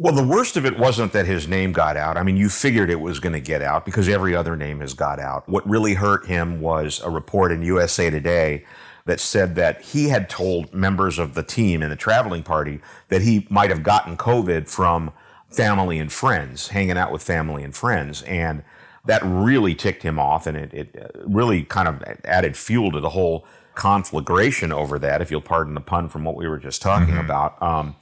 well, 0.02 0.12
the 0.12 0.24
worst 0.24 0.56
of 0.56 0.66
it 0.66 0.76
wasn't 0.76 1.12
that 1.12 1.26
his 1.26 1.46
name 1.46 1.70
got 1.70 1.96
out. 1.96 2.16
I 2.16 2.24
mean, 2.24 2.36
you 2.36 2.48
figured 2.48 2.90
it 2.90 3.00
was 3.00 3.20
going 3.20 3.34
to 3.34 3.40
get 3.40 3.62
out 3.62 3.84
because 3.84 4.08
every 4.08 4.34
other 4.34 4.56
name 4.56 4.80
has 4.80 4.94
got 4.94 5.20
out. 5.20 5.48
What 5.48 5.68
really 5.68 5.94
hurt 5.94 6.26
him 6.26 6.60
was 6.60 7.00
a 7.04 7.08
report 7.08 7.52
in 7.52 7.62
USA 7.62 8.10
Today 8.10 8.64
that 9.04 9.20
said 9.20 9.54
that 9.54 9.80
he 9.80 10.08
had 10.08 10.28
told 10.28 10.74
members 10.74 11.20
of 11.20 11.34
the 11.34 11.44
team 11.44 11.84
in 11.84 11.90
the 11.90 11.94
traveling 11.94 12.42
party 12.42 12.80
that 13.10 13.22
he 13.22 13.46
might 13.48 13.70
have 13.70 13.84
gotten 13.84 14.16
COVID 14.16 14.68
from 14.68 15.12
family 15.48 16.00
and 16.00 16.12
friends, 16.12 16.68
hanging 16.68 16.98
out 16.98 17.12
with 17.12 17.22
family 17.22 17.62
and 17.62 17.76
friends. 17.76 18.22
And 18.22 18.64
that 19.04 19.22
really 19.24 19.76
ticked 19.76 20.02
him 20.02 20.18
off 20.18 20.48
and 20.48 20.56
it, 20.56 20.74
it 20.74 21.12
really 21.24 21.62
kind 21.62 21.86
of 21.86 22.02
added 22.24 22.56
fuel 22.56 22.90
to 22.90 22.98
the 22.98 23.10
whole 23.10 23.46
conflagration 23.76 24.72
over 24.72 24.98
that, 24.98 25.22
if 25.22 25.30
you'll 25.30 25.40
pardon 25.40 25.74
the 25.74 25.80
pun 25.80 26.08
from 26.08 26.24
what 26.24 26.34
we 26.34 26.48
were 26.48 26.58
just 26.58 26.82
talking 26.82 27.14
mm-hmm. 27.14 27.24
about. 27.24 27.62
Um, 27.62 27.94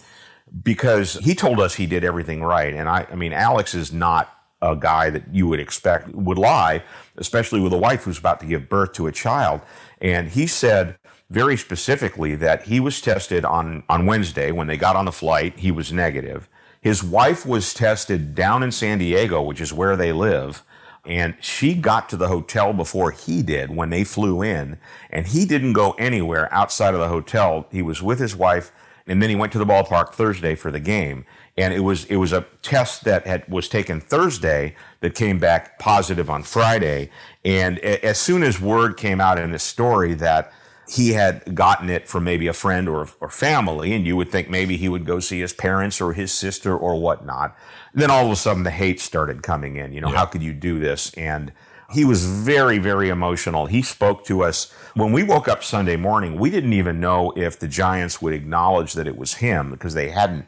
because 0.62 1.14
he 1.14 1.34
told 1.34 1.60
us 1.60 1.74
he 1.74 1.86
did 1.86 2.04
everything 2.04 2.42
right. 2.42 2.74
And 2.74 2.88
I, 2.88 3.06
I 3.10 3.14
mean, 3.14 3.32
Alex 3.32 3.74
is 3.74 3.92
not 3.92 4.34
a 4.62 4.76
guy 4.76 5.10
that 5.10 5.32
you 5.32 5.48
would 5.48 5.60
expect 5.60 6.08
would 6.14 6.38
lie, 6.38 6.82
especially 7.16 7.60
with 7.60 7.72
a 7.72 7.78
wife 7.78 8.04
who's 8.04 8.18
about 8.18 8.40
to 8.40 8.46
give 8.46 8.68
birth 8.68 8.92
to 8.94 9.06
a 9.06 9.12
child. 9.12 9.60
And 10.00 10.28
he 10.28 10.46
said 10.46 10.98
very 11.30 11.56
specifically 11.56 12.34
that 12.36 12.64
he 12.64 12.80
was 12.80 13.00
tested 13.00 13.44
on, 13.44 13.84
on 13.88 14.04
Wednesday 14.06 14.50
when 14.50 14.66
they 14.66 14.76
got 14.76 14.96
on 14.96 15.04
the 15.04 15.12
flight. 15.12 15.58
He 15.58 15.70
was 15.70 15.92
negative. 15.92 16.48
His 16.80 17.04
wife 17.04 17.46
was 17.46 17.72
tested 17.72 18.34
down 18.34 18.62
in 18.62 18.72
San 18.72 18.98
Diego, 18.98 19.42
which 19.42 19.60
is 19.60 19.72
where 19.72 19.96
they 19.96 20.12
live. 20.12 20.62
And 21.06 21.34
she 21.40 21.74
got 21.74 22.08
to 22.10 22.16
the 22.16 22.28
hotel 22.28 22.72
before 22.72 23.10
he 23.10 23.42
did 23.42 23.74
when 23.74 23.90
they 23.90 24.04
flew 24.04 24.42
in. 24.42 24.78
And 25.08 25.26
he 25.26 25.46
didn't 25.46 25.72
go 25.72 25.92
anywhere 25.92 26.52
outside 26.52 26.94
of 26.94 27.00
the 27.00 27.08
hotel. 27.08 27.66
He 27.70 27.80
was 27.80 28.02
with 28.02 28.18
his 28.18 28.36
wife. 28.36 28.72
And 29.06 29.22
then 29.22 29.30
he 29.30 29.36
went 29.36 29.52
to 29.52 29.58
the 29.58 29.66
ballpark 29.66 30.12
Thursday 30.12 30.54
for 30.54 30.70
the 30.70 30.80
game. 30.80 31.24
And 31.56 31.74
it 31.74 31.80
was, 31.80 32.04
it 32.06 32.16
was 32.16 32.32
a 32.32 32.46
test 32.62 33.04
that 33.04 33.26
had, 33.26 33.46
was 33.48 33.68
taken 33.68 34.00
Thursday 34.00 34.76
that 35.00 35.14
came 35.14 35.38
back 35.38 35.78
positive 35.78 36.30
on 36.30 36.42
Friday. 36.42 37.10
And 37.44 37.78
as 37.80 38.18
soon 38.18 38.42
as 38.42 38.60
word 38.60 38.96
came 38.96 39.20
out 39.20 39.38
in 39.38 39.50
this 39.50 39.62
story 39.62 40.14
that 40.14 40.52
he 40.90 41.12
had 41.12 41.54
gotten 41.54 41.88
it 41.88 42.08
from 42.08 42.24
maybe 42.24 42.48
a 42.48 42.52
friend 42.52 42.88
or, 42.88 43.08
or 43.20 43.30
family, 43.30 43.92
and 43.92 44.06
you 44.06 44.16
would 44.16 44.28
think 44.28 44.50
maybe 44.50 44.76
he 44.76 44.88
would 44.88 45.06
go 45.06 45.20
see 45.20 45.38
his 45.38 45.52
parents 45.52 46.00
or 46.00 46.14
his 46.14 46.32
sister 46.32 46.76
or 46.76 47.00
whatnot. 47.00 47.56
then 47.94 48.10
all 48.10 48.26
of 48.26 48.32
a 48.32 48.36
sudden, 48.36 48.64
the 48.64 48.70
hate 48.70 48.98
started 48.98 49.42
coming 49.42 49.76
in. 49.76 49.92
You 49.92 50.00
know, 50.00 50.10
yeah. 50.10 50.16
how 50.16 50.26
could 50.26 50.42
you 50.42 50.52
do 50.52 50.80
this? 50.80 51.14
And 51.14 51.52
he 51.92 52.04
was 52.04 52.24
very, 52.24 52.78
very 52.78 53.08
emotional. 53.08 53.66
He 53.66 53.82
spoke 53.82 54.24
to 54.26 54.42
us 54.42 54.72
when 54.94 55.12
we 55.12 55.22
woke 55.22 55.46
up 55.46 55.62
Sunday 55.62 55.96
morning. 55.96 56.38
We 56.38 56.50
didn't 56.50 56.72
even 56.72 56.98
know 56.98 57.32
if 57.36 57.58
the 57.58 57.68
Giants 57.68 58.20
would 58.20 58.34
acknowledge 58.34 58.94
that 58.94 59.06
it 59.06 59.16
was 59.16 59.34
him 59.34 59.70
because 59.70 59.94
they 59.94 60.08
hadn't 60.08 60.46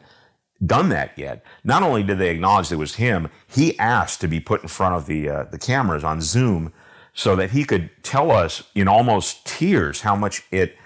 done 0.65 0.89
that 0.89 1.17
yet. 1.17 1.43
Not 1.63 1.83
only 1.83 2.03
did 2.03 2.19
they 2.19 2.29
acknowledge 2.29 2.71
it 2.71 2.75
was 2.75 2.95
him, 2.95 3.29
he 3.47 3.79
asked 3.79 4.19
to 4.21 4.27
be 4.27 4.39
put 4.41 4.61
in 4.61 4.67
front 4.67 4.95
of 4.95 5.05
the 5.05 5.29
uh, 5.29 5.43
the 5.45 5.57
cameras 5.57 6.03
on 6.03 6.21
Zoom 6.21 6.73
so 7.13 7.35
that 7.35 7.51
he 7.51 7.63
could 7.63 7.89
tell 8.03 8.31
us 8.31 8.63
in 8.73 8.87
almost 8.87 9.45
tears 9.45 10.01
how 10.01 10.15
much 10.15 10.43
it 10.51 10.77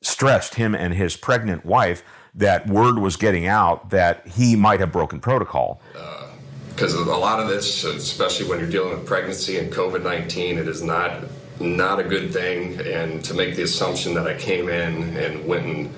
stressed 0.00 0.54
him 0.54 0.74
and 0.74 0.94
his 0.94 1.16
pregnant 1.16 1.64
wife 1.64 2.02
that 2.34 2.66
word 2.66 2.98
was 2.98 3.16
getting 3.16 3.46
out 3.46 3.90
that 3.90 4.26
he 4.26 4.56
might 4.56 4.80
have 4.80 4.92
broken 4.92 5.20
protocol. 5.20 5.80
Because 6.70 6.94
uh, 6.94 7.00
a 7.00 7.18
lot 7.18 7.40
of 7.40 7.48
this, 7.48 7.84
especially 7.84 8.48
when 8.48 8.58
you're 8.58 8.70
dealing 8.70 8.90
with 8.90 9.06
pregnancy 9.06 9.58
and 9.58 9.72
COVID 9.72 10.02
19, 10.02 10.58
it 10.58 10.68
is 10.68 10.82
not 10.82 11.24
not 11.60 12.00
a 12.00 12.04
good 12.04 12.32
thing. 12.32 12.80
And 12.80 13.24
to 13.24 13.34
make 13.34 13.54
the 13.54 13.62
assumption 13.62 14.14
that 14.14 14.26
I 14.26 14.36
came 14.36 14.68
in 14.68 15.16
and 15.16 15.46
went 15.46 15.66
and 15.66 15.94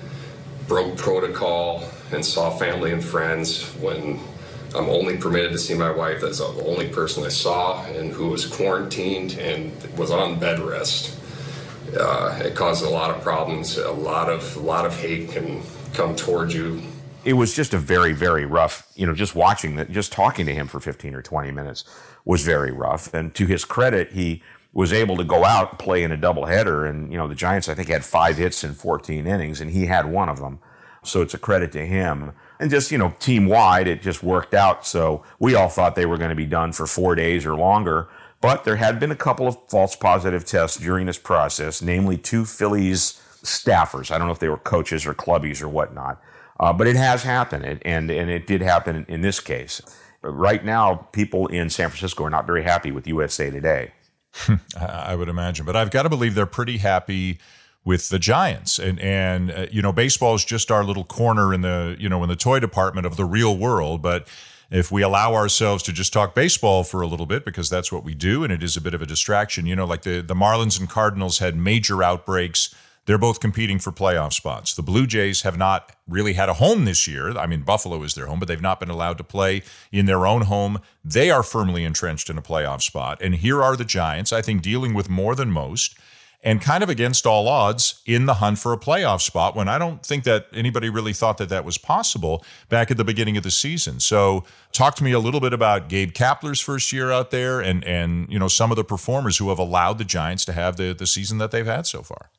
broke 0.67 0.97
protocol 0.97 1.83
and 2.11 2.23
saw 2.23 2.51
family 2.51 2.91
and 2.91 3.03
friends 3.03 3.63
when 3.75 4.19
I'm 4.75 4.89
only 4.89 5.17
permitted 5.17 5.51
to 5.53 5.57
see 5.57 5.73
my 5.73 5.91
wife. 5.91 6.21
That's 6.21 6.39
the 6.39 6.45
only 6.65 6.89
person 6.89 7.23
I 7.23 7.29
saw 7.29 7.83
and 7.85 8.11
who 8.11 8.27
was 8.27 8.45
quarantined 8.45 9.33
and 9.33 9.71
was 9.97 10.11
on 10.11 10.39
bed 10.39 10.59
rest. 10.59 11.17
Uh, 11.97 12.39
it 12.43 12.55
caused 12.55 12.83
a 12.83 12.89
lot 12.89 13.15
of 13.15 13.21
problems. 13.23 13.77
A 13.77 13.91
lot 13.91 14.29
of 14.29 14.55
a 14.57 14.59
lot 14.59 14.85
of 14.85 14.99
hate 14.99 15.29
can 15.29 15.61
come 15.93 16.15
towards 16.15 16.53
you. 16.53 16.81
It 17.23 17.33
was 17.33 17.53
just 17.53 17.73
a 17.73 17.77
very 17.77 18.13
very 18.13 18.45
rough. 18.45 18.91
You 18.95 19.07
know, 19.07 19.13
just 19.13 19.35
watching 19.35 19.77
that, 19.77 19.91
just 19.91 20.11
talking 20.11 20.45
to 20.45 20.53
him 20.53 20.67
for 20.67 20.79
15 20.79 21.15
or 21.15 21.21
20 21.21 21.51
minutes 21.51 21.85
was 22.25 22.43
very 22.43 22.71
rough. 22.71 23.13
And 23.13 23.33
to 23.35 23.45
his 23.45 23.63
credit, 23.63 24.11
he 24.11 24.43
was 24.73 24.91
able 24.91 25.15
to 25.17 25.23
go 25.23 25.45
out 25.45 25.79
play 25.79 26.03
in 26.03 26.11
a 26.11 26.17
doubleheader. 26.17 26.89
And 26.89 27.11
you 27.11 27.17
know, 27.17 27.27
the 27.27 27.35
Giants 27.35 27.69
I 27.69 27.73
think 27.73 27.87
had 27.87 28.03
five 28.03 28.37
hits 28.37 28.63
in 28.63 28.73
14 28.73 29.25
innings, 29.25 29.61
and 29.61 29.71
he 29.71 29.85
had 29.85 30.05
one 30.05 30.29
of 30.29 30.39
them. 30.39 30.59
So 31.07 31.21
it's 31.21 31.33
a 31.33 31.37
credit 31.37 31.71
to 31.73 31.85
him. 31.85 32.33
And 32.59 32.69
just 32.69 32.91
you 32.91 32.97
know 32.97 33.13
team 33.19 33.47
wide 33.47 33.87
it 33.87 34.01
just 34.01 34.23
worked 34.23 34.53
out. 34.53 34.85
So 34.85 35.23
we 35.39 35.55
all 35.55 35.69
thought 35.69 35.95
they 35.95 36.05
were 36.05 36.17
going 36.17 36.29
to 36.29 36.35
be 36.35 36.45
done 36.45 36.73
for 36.73 36.87
four 36.87 37.15
days 37.15 37.45
or 37.45 37.55
longer. 37.55 38.07
But 38.39 38.65
there 38.65 38.75
had 38.75 38.99
been 38.99 39.11
a 39.11 39.15
couple 39.15 39.47
of 39.47 39.57
false 39.67 39.95
positive 39.95 40.45
tests 40.45 40.77
during 40.77 41.05
this 41.05 41.17
process 41.17 41.81
namely 41.81 42.17
two 42.17 42.45
phillies 42.45 43.21
staffers. 43.43 44.11
I 44.11 44.17
don't 44.17 44.27
know 44.27 44.33
if 44.33 44.39
they 44.39 44.49
were 44.49 44.57
coaches 44.57 45.05
or 45.05 45.13
clubbies 45.13 45.61
or 45.61 45.69
whatnot. 45.69 46.21
Uh, 46.59 46.73
but 46.73 46.87
it 46.87 46.95
has 46.95 47.21
happened 47.23 47.63
and, 47.63 48.09
and 48.09 48.29
it 48.29 48.47
did 48.47 48.61
happen 48.61 49.05
in 49.07 49.21
this 49.21 49.39
case. 49.39 49.81
Right 50.23 50.65
now 50.65 51.07
people 51.11 51.47
in 51.47 51.69
san 51.69 51.89
francisco 51.89 52.23
are 52.25 52.29
not 52.29 52.47
very 52.47 52.63
happy 52.63 52.91
with 52.91 53.07
usa 53.07 53.51
today. 53.51 53.91
I 54.79 55.15
would 55.15 55.29
imagine. 55.29 55.65
But 55.65 55.75
i've 55.75 55.91
got 55.91 56.03
to 56.03 56.09
believe 56.09 56.33
they're 56.33 56.47
pretty 56.47 56.77
happy 56.77 57.39
with 57.87 58.09
the 58.09 58.19
Giants. 58.19 58.77
And 58.79 58.99
and 58.99 59.49
uh, 59.49 59.65
you 59.71 59.81
know, 59.81 59.93
baseball 59.93 60.35
is 60.35 60.43
just 60.43 60.69
our 60.69 60.83
little 60.83 61.05
corner 61.05 61.53
in 61.53 61.61
the 61.61 61.95
you 61.97 62.09
know 62.09 62.21
in 62.21 62.29
the 62.29 62.35
toy 62.35 62.59
department 62.59 63.07
of 63.07 63.15
the 63.15 63.25
real 63.25 63.57
world, 63.57 64.03
but. 64.03 64.27
If 64.69 64.91
we 64.91 65.01
allow 65.01 65.33
ourselves 65.33 65.81
to 65.83 65.93
just 65.93 66.11
talk 66.11 66.35
baseball 66.35 66.83
for 66.83 67.01
a 67.01 67.07
little 67.07 67.25
bit, 67.25 67.45
because 67.45 67.69
that's 67.69 67.89
what 67.89 68.03
we 68.03 68.13
do, 68.13 68.43
and 68.43 68.51
it 68.51 68.61
is 68.61 68.75
a 68.75 68.81
bit 68.81 68.93
of 68.93 69.01
a 69.01 69.05
distraction, 69.05 69.65
you 69.65 69.77
know, 69.77 69.85
like 69.85 70.01
the, 70.01 70.19
the 70.19 70.33
Marlins 70.33 70.77
and 70.77 70.89
Cardinals 70.89 71.39
had 71.39 71.55
major 71.55 72.03
outbreaks. 72.03 72.75
They're 73.05 73.17
both 73.17 73.39
competing 73.39 73.79
for 73.79 73.93
playoff 73.93 74.33
spots. 74.33 74.73
The 74.73 74.81
Blue 74.81 75.07
Jays 75.07 75.43
have 75.43 75.57
not 75.57 75.95
really 76.05 76.33
had 76.33 76.49
a 76.49 76.55
home 76.55 76.83
this 76.83 77.07
year. 77.07 77.37
I 77.37 77.47
mean, 77.47 77.61
Buffalo 77.61 78.03
is 78.03 78.13
their 78.13 78.25
home, 78.25 78.39
but 78.39 78.49
they've 78.49 78.61
not 78.61 78.81
been 78.81 78.89
allowed 78.89 79.17
to 79.19 79.23
play 79.23 79.63
in 79.93 80.05
their 80.05 80.27
own 80.27 80.41
home. 80.41 80.81
They 81.01 81.31
are 81.31 81.43
firmly 81.43 81.85
entrenched 81.85 82.29
in 82.29 82.37
a 82.37 82.41
playoff 82.41 82.81
spot. 82.81 83.21
And 83.21 83.35
here 83.35 83.63
are 83.63 83.77
the 83.77 83.85
Giants, 83.85 84.33
I 84.33 84.41
think, 84.41 84.61
dealing 84.61 84.93
with 84.93 85.09
more 85.09 85.33
than 85.33 85.49
most 85.49 85.97
and 86.47 86.61
kind 86.61 86.81
of 86.81 86.87
against 86.87 87.25
all 87.27 87.49
odds 87.49 88.01
in 88.05 88.25
the 88.25 88.35
hunt 88.35 88.57
for 88.57 88.71
a 88.71 88.77
playoff 88.77 89.19
spot 89.19 89.53
when 89.53 89.67
I 89.67 89.77
don't 89.77 90.01
think 90.01 90.23
that 90.23 90.47
anybody 90.53 90.89
really 90.89 91.11
thought 91.11 91.37
that 91.39 91.49
that 91.49 91.65
was 91.65 91.77
possible 91.77 92.41
back 92.69 92.89
at 92.89 92.95
the 92.95 93.03
beginning 93.03 93.35
of 93.35 93.43
the 93.43 93.51
season. 93.51 93.99
So, 93.99 94.45
talk 94.71 94.95
to 94.95 95.03
me 95.03 95.11
a 95.11 95.19
little 95.19 95.41
bit 95.41 95.51
about 95.51 95.89
Gabe 95.89 96.13
Kapler's 96.13 96.61
first 96.61 96.93
year 96.93 97.11
out 97.11 97.31
there 97.31 97.59
and 97.59 97.83
and 97.83 98.31
you 98.31 98.39
know 98.39 98.47
some 98.47 98.71
of 98.71 98.77
the 98.77 98.85
performers 98.85 99.37
who 99.39 99.49
have 99.49 99.59
allowed 99.59 99.97
the 99.97 100.05
Giants 100.05 100.45
to 100.45 100.53
have 100.53 100.77
the 100.77 100.93
the 100.93 101.05
season 101.05 101.37
that 101.39 101.51
they've 101.51 101.65
had 101.65 101.85
so 101.85 102.01
far. 102.01 102.29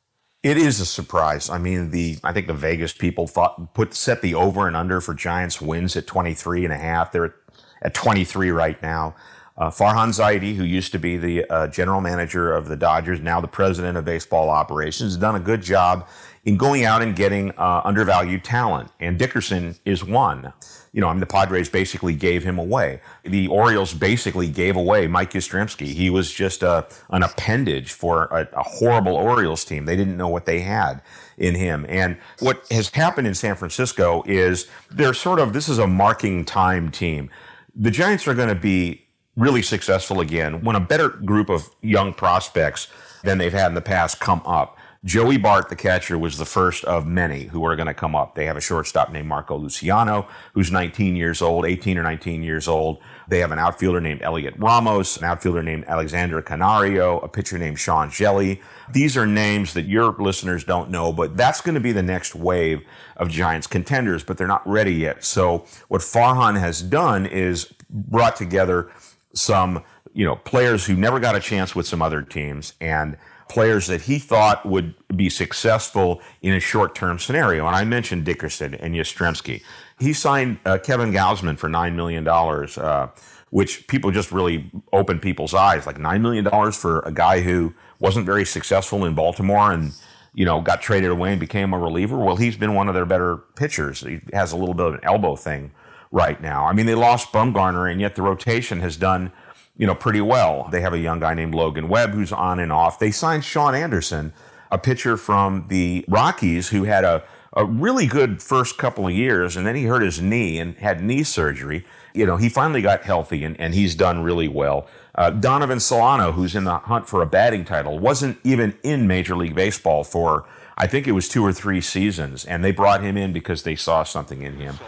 It 0.41 0.57
is 0.57 0.79
a 0.79 0.87
surprise. 0.87 1.47
I 1.51 1.59
mean, 1.59 1.91
the 1.91 2.17
I 2.23 2.33
think 2.33 2.47
the 2.47 2.53
Vegas 2.55 2.93
people 2.93 3.27
thought 3.27 3.75
put 3.75 3.93
set 3.93 4.23
the 4.23 4.33
over 4.33 4.65
and 4.65 4.75
under 4.75 5.01
for 5.01 5.13
Giants 5.13 5.61
wins 5.61 5.95
at 5.95 6.07
23 6.07 6.63
and 6.63 6.73
a 6.73 6.77
half. 6.77 7.11
They're 7.11 7.35
at 7.83 7.93
23 7.93 8.49
right 8.49 8.81
now. 8.81 9.15
Uh, 9.59 9.69
Farhan 9.69 10.07
Zaidi, 10.07 10.55
who 10.55 10.63
used 10.63 10.93
to 10.93 10.99
be 10.99 11.17
the 11.17 11.45
uh, 11.49 11.67
general 11.67 11.99
manager 11.99 12.53
of 12.53 12.69
the 12.69 12.77
Dodgers, 12.77 13.19
now 13.19 13.41
the 13.41 13.47
president 13.47 13.97
of 13.97 14.05
baseball 14.05 14.49
operations, 14.49 15.11
has 15.11 15.17
done 15.17 15.35
a 15.35 15.39
good 15.39 15.61
job 15.61 16.07
in 16.45 16.55
going 16.55 16.85
out 16.85 17.01
and 17.01 17.13
getting 17.13 17.51
uh, 17.57 17.81
undervalued 17.83 18.45
talent. 18.45 18.89
And 19.01 19.19
Dickerson 19.19 19.75
is 19.83 20.01
one. 20.01 20.53
You 20.93 21.01
know, 21.01 21.09
I 21.09 21.11
mean, 21.11 21.19
the 21.19 21.25
Padres 21.25 21.67
basically 21.67 22.15
gave 22.15 22.43
him 22.43 22.57
away. 22.57 23.01
The 23.23 23.47
Orioles 23.49 23.93
basically 23.93 24.47
gave 24.47 24.77
away 24.77 25.07
Mike 25.07 25.31
Yastrzemski. 25.31 25.87
He 25.87 26.09
was 26.09 26.31
just 26.31 26.63
a, 26.63 26.87
an 27.09 27.23
appendage 27.23 27.91
for 27.91 28.25
a, 28.25 28.47
a 28.53 28.63
horrible 28.63 29.13
Orioles 29.13 29.65
team. 29.65 29.83
They 29.83 29.97
didn't 29.97 30.15
know 30.15 30.29
what 30.29 30.45
they 30.45 30.61
had 30.61 31.01
in 31.37 31.53
him. 31.55 31.85
And 31.89 32.17
what 32.39 32.65
has 32.71 32.89
happened 32.89 33.27
in 33.27 33.35
San 33.35 33.55
Francisco 33.55 34.23
is 34.25 34.67
they're 34.89 35.13
sort 35.13 35.39
of, 35.39 35.51
this 35.51 35.67
is 35.67 35.79
a 35.79 35.87
marking 35.87 36.45
time 36.45 36.91
team. 36.91 37.29
The 37.75 37.91
Giants 37.91 38.25
are 38.27 38.33
going 38.33 38.49
to 38.49 38.55
be 38.55 39.05
really 39.39 39.61
successful 39.61 40.19
again 40.19 40.61
when 40.63 40.75
a 40.75 40.79
better 40.79 41.09
group 41.09 41.49
of 41.49 41.69
young 41.81 42.13
prospects 42.13 42.87
than 43.23 43.37
they've 43.37 43.53
had 43.53 43.67
in 43.67 43.73
the 43.73 43.81
past 43.81 44.19
come 44.19 44.41
up. 44.45 44.77
Joey 45.05 45.37
Bart, 45.37 45.69
the 45.69 45.77
catcher, 45.77 46.17
was 46.17 46.37
the 46.37 46.45
first 46.45 46.83
of 46.83 47.07
many 47.07 47.43
who 47.43 47.65
are 47.65 47.77
going 47.77 47.87
to 47.87 47.93
come 47.93 48.17
up. 48.17 48.35
They 48.35 48.45
have 48.47 48.57
a 48.57 48.61
shortstop 48.61 49.13
named 49.13 49.29
Marco 49.29 49.57
Luciano, 49.57 50.27
who's 50.53 50.73
19 50.73 51.15
years 51.15 51.41
old, 51.41 51.65
18 51.65 51.97
or 51.97 52.03
19 52.03 52.43
years 52.43 52.67
old. 52.67 52.99
They 53.29 53.39
have 53.39 53.53
an 53.53 53.59
outfielder 53.59 54.01
named 54.01 54.19
Heliot 54.19 54.55
Ramos, 54.57 55.15
an 55.15 55.23
outfielder 55.23 55.63
named 55.63 55.85
Alexander 55.87 56.41
Canario, 56.41 57.19
a 57.19 57.29
pitcher 57.29 57.57
named 57.57 57.79
Sean 57.79 58.09
Hjelle. 58.09 58.59
These 58.91 59.15
are 59.15 59.25
names 59.25 59.73
that 59.73 59.85
your 59.85 60.11
listeners 60.19 60.65
don't 60.65 60.89
know, 60.89 61.13
but 61.13 61.37
that's 61.37 61.61
going 61.61 61.75
to 61.75 61.81
be 61.81 61.93
the 61.93 62.03
next 62.03 62.35
wave 62.35 62.81
of 63.15 63.29
Giants 63.29 63.67
contenders, 63.67 64.25
but 64.25 64.37
they're 64.37 64.47
not 64.47 64.67
ready 64.67 64.95
yet. 64.95 65.23
So 65.23 65.65
what 65.87 66.01
Farhan 66.01 66.59
has 66.59 66.81
done 66.81 67.25
is 67.25 67.73
brought 67.89 68.35
together 68.35 68.91
some, 69.33 69.83
you 70.13 70.25
know, 70.25 70.35
players 70.35 70.85
who 70.85 70.95
never 70.95 71.19
got 71.19 71.35
a 71.35 71.39
chance 71.39 71.75
with 71.75 71.87
some 71.87 72.01
other 72.01 72.21
teams 72.21 72.73
and 72.81 73.17
players 73.49 73.87
that 73.87 74.01
he 74.03 74.19
thought 74.19 74.65
would 74.65 74.93
be 75.15 75.29
successful 75.29 76.21
in 76.41 76.53
a 76.53 76.59
short-term 76.59 77.19
scenario. 77.19 77.65
And 77.65 77.75
I 77.75 77.83
mentioned 77.83 78.23
Dickerson 78.23 78.75
and 78.75 78.95
Yastrzemski. 78.95 79.63
He 79.99 80.13
signed 80.13 80.59
uh, 80.65 80.77
Kevin 80.77 81.11
Gausman 81.11 81.57
for 81.57 81.67
$9 81.67 81.95
million, 81.95 82.27
uh, 82.27 83.07
which 83.49 83.87
people 83.87 84.11
just 84.11 84.31
really 84.31 84.71
opened 84.93 85.21
people's 85.21 85.53
eyes. 85.53 85.87
Like 85.87 85.97
$9 85.97 86.21
million 86.21 86.71
for 86.71 86.99
a 86.99 87.11
guy 87.11 87.41
who 87.41 87.73
wasn't 87.99 88.25
very 88.25 88.45
successful 88.45 89.03
in 89.03 89.15
Baltimore 89.15 89.71
and, 89.71 89.93
you 90.33 90.45
know, 90.45 90.61
got 90.61 90.81
traded 90.81 91.09
away 91.09 91.31
and 91.31 91.39
became 91.39 91.73
a 91.73 91.79
reliever. 91.79 92.17
Well, 92.17 92.35
he's 92.35 92.55
been 92.55 92.75
one 92.75 92.87
of 92.87 92.93
their 92.93 93.05
better 93.05 93.37
pitchers. 93.55 94.01
He 94.01 94.21
has 94.31 94.51
a 94.51 94.57
little 94.57 94.75
bit 94.75 94.85
of 94.85 94.93
an 94.93 94.99
elbow 95.03 95.35
thing 95.35 95.71
right 96.11 96.41
now. 96.41 96.65
I 96.65 96.73
mean, 96.73 96.85
they 96.85 96.95
lost 96.95 97.31
Bumgarner, 97.31 97.91
and 97.91 98.01
yet 98.01 98.15
the 98.15 98.21
rotation 98.21 98.79
has 98.79 98.97
done, 98.97 99.31
you 99.77 99.85
know, 99.85 99.95
pretty 99.95 100.21
well. 100.21 100.67
They 100.71 100.81
have 100.81 100.93
a 100.93 100.99
young 100.99 101.19
guy 101.19 101.33
named 101.33 101.53
Logan 101.53 101.87
Webb 101.87 102.11
who's 102.11 102.31
on 102.31 102.59
and 102.59 102.71
off. 102.71 102.99
They 102.99 103.11
signed 103.11 103.43
Sean 103.43 103.75
Anderson, 103.75 104.33
a 104.71 104.77
pitcher 104.77 105.17
from 105.17 105.65
the 105.67 106.05
Rockies 106.07 106.69
who 106.69 106.83
had 106.83 107.03
a, 107.03 107.23
a 107.53 107.65
really 107.65 108.07
good 108.07 108.41
first 108.41 108.77
couple 108.77 109.07
of 109.07 109.13
years, 109.13 109.55
and 109.55 109.65
then 109.65 109.75
he 109.75 109.83
hurt 109.83 110.01
his 110.01 110.21
knee 110.21 110.59
and 110.59 110.75
had 110.77 111.03
knee 111.03 111.23
surgery. 111.23 111.85
You 112.13 112.25
know, 112.25 112.37
he 112.37 112.49
finally 112.49 112.81
got 112.81 113.03
healthy, 113.03 113.43
and, 113.43 113.59
and 113.59 113.73
he's 113.75 113.93
done 113.95 114.23
really 114.23 114.47
well. 114.47 114.87
Uh, 115.15 115.29
Donovan 115.29 115.79
Solano, 115.79 116.31
who's 116.31 116.55
in 116.55 116.63
the 116.63 116.77
hunt 116.77 117.07
for 117.07 117.21
a 117.21 117.25
batting 117.25 117.65
title, 117.65 117.99
wasn't 117.99 118.39
even 118.43 118.77
in 118.83 119.05
Major 119.07 119.35
League 119.35 119.55
Baseball 119.55 120.03
for, 120.03 120.45
I 120.77 120.87
think 120.87 121.07
it 121.07 121.11
was 121.11 121.27
two 121.27 121.43
or 121.43 121.53
three 121.53 121.81
seasons, 121.81 122.45
and 122.45 122.63
they 122.63 122.71
brought 122.71 123.03
him 123.03 123.17
in 123.17 123.33
because 123.33 123.63
they 123.63 123.75
saw 123.75 124.03
something 124.03 124.41
in 124.41 124.55
him. 124.55 124.79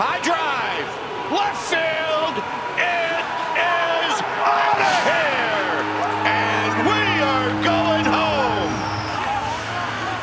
High 0.00 0.22
drive, 0.22 0.86
left 1.34 1.58
field. 1.66 2.38
It 2.78 3.18
is 3.58 4.14
out 4.46 4.78
of 4.78 4.94
here, 5.10 5.74
and 6.22 6.70
we 6.86 7.02
are 7.18 7.50
going 7.66 8.06
home. 8.06 8.70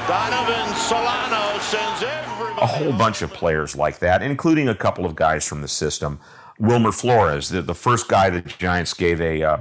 Donovan 0.07 0.71
Solano 0.77 1.59
sends 1.59 2.03
everybody. 2.03 2.61
A 2.61 2.65
whole 2.65 2.93
bunch 2.93 3.21
of 3.21 3.33
players 3.33 3.75
like 3.75 3.99
that, 3.99 4.21
including 4.21 4.69
a 4.69 4.75
couple 4.75 5.05
of 5.05 5.13
guys 5.13 5.45
from 5.45 5.59
the 5.59 5.67
system. 5.67 6.21
Wilmer 6.57 6.93
Flores, 6.93 7.49
the, 7.49 7.61
the 7.61 7.75
first 7.75 8.07
guy 8.07 8.29
the 8.29 8.39
Giants 8.39 8.93
gave 8.93 9.19
a 9.19 9.43
uh, 9.43 9.57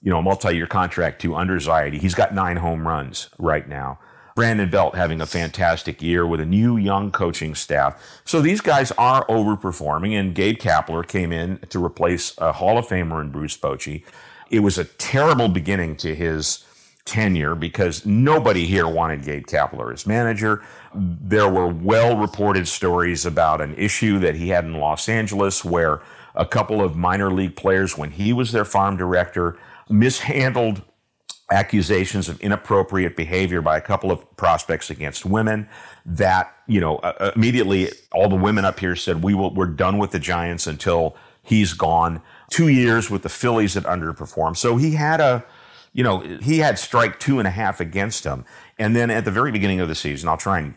you 0.00 0.10
know, 0.10 0.22
multi-year 0.22 0.68
contract 0.68 1.20
to 1.22 1.34
under 1.34 1.56
Zaidi. 1.56 1.98
He's 1.98 2.14
got 2.14 2.32
nine 2.32 2.58
home 2.58 2.86
runs 2.86 3.30
right 3.36 3.68
now. 3.68 3.98
Brandon 4.36 4.68
Belt 4.68 4.94
having 4.94 5.22
a 5.22 5.26
fantastic 5.26 6.02
year 6.02 6.26
with 6.26 6.40
a 6.40 6.46
new 6.46 6.76
young 6.76 7.10
coaching 7.10 7.54
staff. 7.54 8.20
So 8.26 8.42
these 8.42 8.60
guys 8.60 8.92
are 8.92 9.24
overperforming, 9.26 10.12
and 10.12 10.34
Gabe 10.34 10.58
Kapler 10.58 11.08
came 11.08 11.32
in 11.32 11.58
to 11.70 11.82
replace 11.82 12.34
a 12.36 12.52
Hall 12.52 12.76
of 12.76 12.86
Famer 12.86 13.22
in 13.22 13.30
Bruce 13.30 13.56
Bochy. 13.56 14.04
It 14.50 14.60
was 14.60 14.76
a 14.76 14.84
terrible 14.84 15.48
beginning 15.48 15.96
to 15.96 16.14
his 16.14 16.64
tenure 17.06 17.54
because 17.54 18.04
nobody 18.04 18.66
here 18.66 18.86
wanted 18.86 19.24
Gabe 19.24 19.46
Kapler 19.46 19.90
as 19.90 20.06
manager. 20.06 20.62
There 20.94 21.48
were 21.48 21.68
well 21.68 22.18
reported 22.18 22.68
stories 22.68 23.24
about 23.24 23.62
an 23.62 23.74
issue 23.76 24.18
that 24.18 24.34
he 24.34 24.50
had 24.50 24.66
in 24.66 24.74
Los 24.74 25.08
Angeles 25.08 25.64
where 25.64 26.02
a 26.34 26.44
couple 26.44 26.82
of 26.82 26.94
minor 26.94 27.32
league 27.32 27.56
players, 27.56 27.96
when 27.96 28.10
he 28.10 28.34
was 28.34 28.52
their 28.52 28.66
farm 28.66 28.98
director, 28.98 29.56
mishandled 29.88 30.82
accusations 31.50 32.28
of 32.28 32.40
inappropriate 32.40 33.16
behavior 33.16 33.62
by 33.62 33.76
a 33.76 33.80
couple 33.80 34.10
of 34.10 34.36
prospects 34.36 34.90
against 34.90 35.24
women 35.24 35.68
that 36.04 36.52
you 36.66 36.80
know 36.80 36.96
uh, 36.96 37.12
uh 37.20 37.30
immediately 37.36 37.88
all 38.10 38.28
the 38.28 38.34
women 38.34 38.64
up 38.64 38.80
here 38.80 38.96
said 38.96 39.22
we 39.22 39.32
will 39.32 39.54
we're 39.54 39.66
done 39.66 39.96
with 39.96 40.10
the 40.10 40.18
giants 40.18 40.66
until 40.66 41.14
he's 41.44 41.72
gone 41.72 42.20
two 42.50 42.66
years 42.66 43.10
with 43.10 43.22
the 43.22 43.28
phillies 43.28 43.74
that 43.74 43.84
underperformed 43.84 44.56
so 44.56 44.76
he 44.76 44.94
had 44.94 45.20
a 45.20 45.44
you 45.96 46.02
know, 46.02 46.18
he 46.20 46.58
had 46.58 46.78
strike 46.78 47.18
two 47.18 47.38
and 47.38 47.48
a 47.48 47.50
half 47.50 47.80
against 47.80 48.22
him. 48.24 48.44
And 48.78 48.94
then 48.94 49.10
at 49.10 49.24
the 49.24 49.30
very 49.30 49.50
beginning 49.50 49.80
of 49.80 49.88
the 49.88 49.94
season, 49.94 50.28
I'll 50.28 50.36
try 50.36 50.58
and 50.58 50.74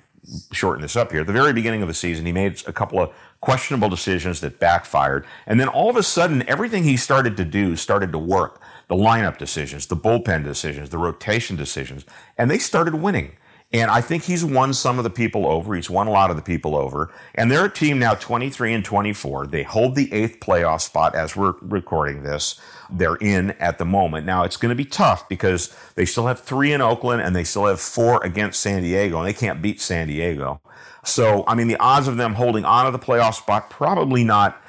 shorten 0.54 0.82
this 0.82 0.96
up 0.96 1.12
here. 1.12 1.22
At 1.22 1.28
the 1.28 1.34
very 1.34 1.52
beginning 1.52 1.82
of 1.82 1.90
the 1.90 1.94
season, 1.94 2.26
he 2.26 2.32
made 2.32 2.64
a 2.66 2.72
couple 2.72 3.02
of 3.02 3.14
questionable 3.42 3.90
decisions 3.90 4.40
that 4.40 4.60
backfired. 4.60 5.26
And 5.46 5.60
then 5.60 5.68
all 5.68 5.90
of 5.90 5.98
a 5.98 6.04
sudden, 6.04 6.48
everything 6.48 6.86
he 6.86 6.96
started 6.96 7.36
to 7.36 7.44
do 7.44 7.76
started 7.76 8.14
to 8.14 8.18
work. 8.18 8.62
The 8.90 8.96
lineup 8.96 9.38
decisions, 9.38 9.88
the 9.88 9.96
bullpen 9.96 10.44
decisions, 10.44 10.90
the 10.90 10.98
rotation 10.98 11.56
decisions, 11.56 12.06
and 12.38 12.52
they 12.52 12.60
started 12.60 12.96
winning. 12.96 13.38
And 13.72 13.92
I 13.92 14.02
think 14.02 14.24
he's 14.24 14.44
won 14.44 14.74
some 14.74 14.98
of 14.98 15.04
the 15.04 15.12
people 15.12 15.46
over. 15.46 15.76
He's 15.76 15.92
won 15.92 16.08
a 16.08 16.12
lot 16.12 16.32
of 16.32 16.36
the 16.36 16.42
people 16.42 16.76
over. 16.76 17.14
And 17.36 17.52
they're 17.52 17.66
a 17.66 17.72
team 17.72 18.00
now 18.00 18.16
23 18.16 18.74
and 18.74 18.84
24. 18.84 19.46
They 19.46 19.62
hold 19.62 19.94
the 19.94 20.12
eighth 20.12 20.40
playoff 20.40 20.82
spot 20.82 21.14
as 21.14 21.36
we're 21.36 21.54
recording 21.62 22.24
this. 22.24 22.60
They're 22.90 23.18
in 23.18 23.52
at 23.52 23.78
the 23.78 23.86
moment. 23.86 24.26
Now 24.26 24.44
it's 24.44 24.58
going 24.58 24.70
to 24.70 24.76
be 24.76 24.86
tough 24.86 25.30
because 25.30 25.76
they 25.94 26.06
still 26.06 26.26
have 26.26 26.40
three 26.40 26.74
in 26.74 26.82
Oakland 26.82 27.22
and 27.22 27.36
they 27.36 27.44
still 27.44 27.68
have 27.68 27.80
four 27.80 28.24
against 28.26 28.60
San 28.60 28.82
Diego 28.82 29.20
and 29.20 29.28
they 29.28 29.34
can't 29.34 29.62
beat 29.62 29.80
San 29.80 30.08
Diego. 30.08 30.62
So, 31.06 31.44
I 31.48 31.54
mean, 31.54 31.68
the 31.68 31.78
odds 31.78 32.08
of 32.08 32.18
them 32.18 32.34
holding 32.34 32.66
on 32.66 32.86
to 32.86 32.92
the 32.92 33.00
playoff 33.00 33.36
spot 33.36 33.70
probably 33.70 34.24
not 34.24 34.60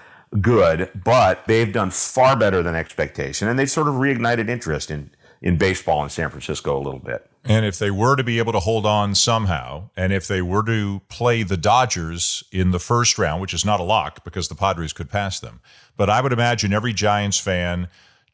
good, 0.41 0.91
but 1.05 1.45
they've 1.47 1.73
done 1.73 1.91
far 1.91 2.37
better 2.37 2.63
than 2.63 2.75
expectation 2.75 3.49
and 3.49 3.59
they've 3.59 3.71
sort 3.71 3.89
of 3.89 3.95
reignited 3.95 4.49
interest 4.49 4.91
in, 4.91 5.11
in 5.43 5.57
baseball 5.57 6.03
in 6.05 6.11
San 6.11 6.31
Francisco 6.31 6.77
a 6.77 6.83
little 6.83 7.01
bit. 7.01 7.27
And 7.45 7.65
if 7.65 7.79
they 7.79 7.91
were 7.91 8.17
to 8.17 8.23
be 8.23 8.39
able 8.39 8.53
to 8.53 8.61
hold 8.61 8.85
on 8.85 9.15
somehow, 9.15 9.89
and 9.97 10.13
if 10.13 10.29
they 10.29 10.43
were 10.43 10.63
to 10.65 11.01
play 11.09 11.43
the 11.43 11.57
Dodgers 11.57 12.45
in 12.53 12.71
the 12.71 12.79
first 12.79 13.19
round, 13.19 13.41
which 13.41 13.55
is 13.55 13.65
not 13.65 13.81
a 13.81 13.83
lock 13.83 14.25
because 14.25 14.49
the 14.49 14.55
Padres 14.55 14.93
could 14.93 15.11
pass 15.11 15.41
them, 15.41 15.61
but 15.97 16.11
I 16.11 16.21
would 16.21 16.33
imagine 16.33 16.73
every 16.73 16.93
Giants 16.93 17.39
fan 17.39 17.89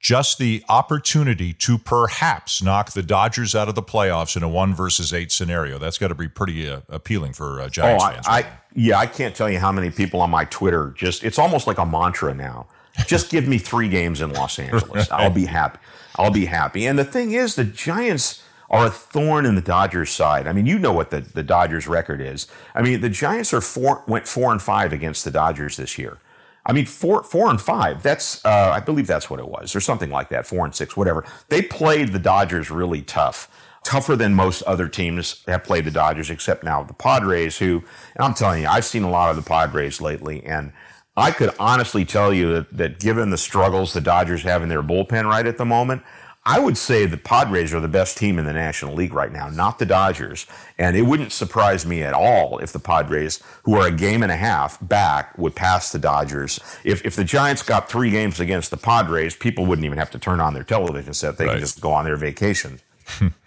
just 0.06 0.38
the 0.38 0.62
opportunity 0.68 1.52
to 1.52 1.76
perhaps 1.76 2.62
knock 2.62 2.92
the 2.92 3.02
Dodgers 3.02 3.56
out 3.56 3.68
of 3.68 3.74
the 3.74 3.82
playoffs 3.82 4.36
in 4.36 4.44
a 4.44 4.48
one 4.48 4.72
versus 4.72 5.12
eight 5.12 5.32
scenario. 5.32 5.78
That's 5.78 5.98
got 5.98 6.08
to 6.08 6.14
be 6.14 6.28
pretty 6.28 6.70
uh, 6.70 6.82
appealing 6.88 7.32
for 7.32 7.60
uh, 7.60 7.68
Giants 7.68 8.04
oh, 8.04 8.10
fans. 8.10 8.24
I, 8.28 8.38
I, 8.38 8.46
yeah, 8.72 9.00
I 9.00 9.06
can't 9.06 9.34
tell 9.34 9.50
you 9.50 9.58
how 9.58 9.72
many 9.72 9.90
people 9.90 10.20
on 10.20 10.30
my 10.30 10.44
Twitter 10.44 10.94
just, 10.96 11.24
it's 11.24 11.40
almost 11.40 11.66
like 11.66 11.78
a 11.78 11.84
mantra 11.84 12.32
now. 12.34 12.68
Just 13.08 13.30
give 13.30 13.48
me 13.48 13.58
three 13.58 13.88
games 13.88 14.20
in 14.20 14.32
Los 14.32 14.56
Angeles. 14.60 15.10
I'll 15.10 15.28
be 15.28 15.46
happy. 15.46 15.80
I'll 16.14 16.30
be 16.30 16.46
happy. 16.46 16.86
And 16.86 16.96
the 16.96 17.04
thing 17.04 17.32
is, 17.32 17.56
the 17.56 17.64
Giants 17.64 18.44
are 18.70 18.86
a 18.86 18.90
thorn 18.90 19.44
in 19.44 19.56
the 19.56 19.60
Dodgers' 19.60 20.10
side. 20.10 20.46
I 20.46 20.52
mean, 20.52 20.66
you 20.66 20.78
know 20.78 20.92
what 20.92 21.10
the, 21.10 21.22
the 21.22 21.42
Dodgers' 21.42 21.88
record 21.88 22.20
is. 22.20 22.46
I 22.76 22.82
mean, 22.82 23.00
the 23.00 23.10
Giants 23.10 23.52
are 23.52 23.60
four 23.60 24.04
went 24.06 24.28
four 24.28 24.52
and 24.52 24.62
five 24.62 24.92
against 24.92 25.24
the 25.24 25.32
Dodgers 25.32 25.76
this 25.76 25.98
year. 25.98 26.18
I 26.66 26.72
mean, 26.72 26.84
four 26.84 27.22
four 27.22 27.48
and 27.48 27.60
five. 27.60 28.02
That's 28.02 28.44
uh, 28.44 28.72
I 28.74 28.80
believe 28.80 29.06
that's 29.06 29.30
what 29.30 29.38
it 29.38 29.48
was, 29.48 29.74
or 29.76 29.80
something 29.80 30.10
like 30.10 30.28
that. 30.30 30.46
Four 30.46 30.64
and 30.64 30.74
six, 30.74 30.96
whatever. 30.96 31.24
They 31.48 31.62
played 31.62 32.12
the 32.12 32.18
Dodgers 32.18 32.70
really 32.70 33.02
tough, 33.02 33.48
tougher 33.84 34.16
than 34.16 34.34
most 34.34 34.62
other 34.62 34.88
teams 34.88 35.44
have 35.46 35.62
played 35.62 35.84
the 35.84 35.92
Dodgers, 35.92 36.28
except 36.28 36.64
now 36.64 36.82
the 36.82 36.92
Padres. 36.92 37.58
Who, 37.58 37.84
and 38.16 38.24
I'm 38.24 38.34
telling 38.34 38.62
you, 38.62 38.68
I've 38.68 38.84
seen 38.84 39.04
a 39.04 39.10
lot 39.10 39.30
of 39.30 39.36
the 39.36 39.48
Padres 39.48 40.00
lately, 40.00 40.44
and 40.44 40.72
I 41.16 41.30
could 41.30 41.54
honestly 41.58 42.04
tell 42.04 42.34
you 42.34 42.52
that, 42.54 42.76
that 42.76 43.00
given 43.00 43.30
the 43.30 43.38
struggles 43.38 43.92
the 43.92 44.00
Dodgers 44.00 44.42
have 44.42 44.62
in 44.62 44.68
their 44.68 44.82
bullpen 44.82 45.24
right 45.24 45.46
at 45.46 45.58
the 45.58 45.64
moment, 45.64 46.02
I 46.48 46.60
would 46.60 46.78
say 46.78 47.06
the 47.06 47.16
Padres 47.16 47.74
are 47.74 47.80
the 47.80 47.88
best 47.88 48.16
team 48.16 48.38
in 48.38 48.44
the 48.44 48.52
National 48.52 48.94
League 48.94 49.12
right 49.12 49.32
now, 49.32 49.48
not 49.48 49.80
the 49.80 49.84
Dodgers. 49.84 50.46
And 50.78 50.96
it 50.96 51.02
wouldn't 51.02 51.32
surprise 51.32 51.84
me 51.84 52.04
at 52.04 52.14
all 52.14 52.58
if 52.58 52.72
the 52.72 52.78
Padres, 52.78 53.42
who 53.64 53.74
are 53.74 53.88
a 53.88 53.90
game 53.90 54.22
and 54.22 54.30
a 54.30 54.36
half 54.36 54.78
back, 54.80 55.36
would 55.36 55.56
pass 55.56 55.90
the 55.90 55.98
Dodgers. 55.98 56.60
If, 56.84 57.04
if 57.04 57.16
the 57.16 57.24
Giants 57.24 57.62
got 57.62 57.88
three 57.88 58.10
games 58.10 58.38
against 58.38 58.70
the 58.70 58.76
Padres, 58.76 59.34
people 59.34 59.66
wouldn't 59.66 59.84
even 59.84 59.98
have 59.98 60.12
to 60.12 60.20
turn 60.20 60.38
on 60.38 60.54
their 60.54 60.62
television 60.62 61.14
set. 61.14 61.36
They 61.36 61.46
right. 61.46 61.54
can 61.54 61.60
just 61.60 61.80
go 61.80 61.92
on 61.92 62.04
their 62.04 62.16
vacation. 62.16 62.78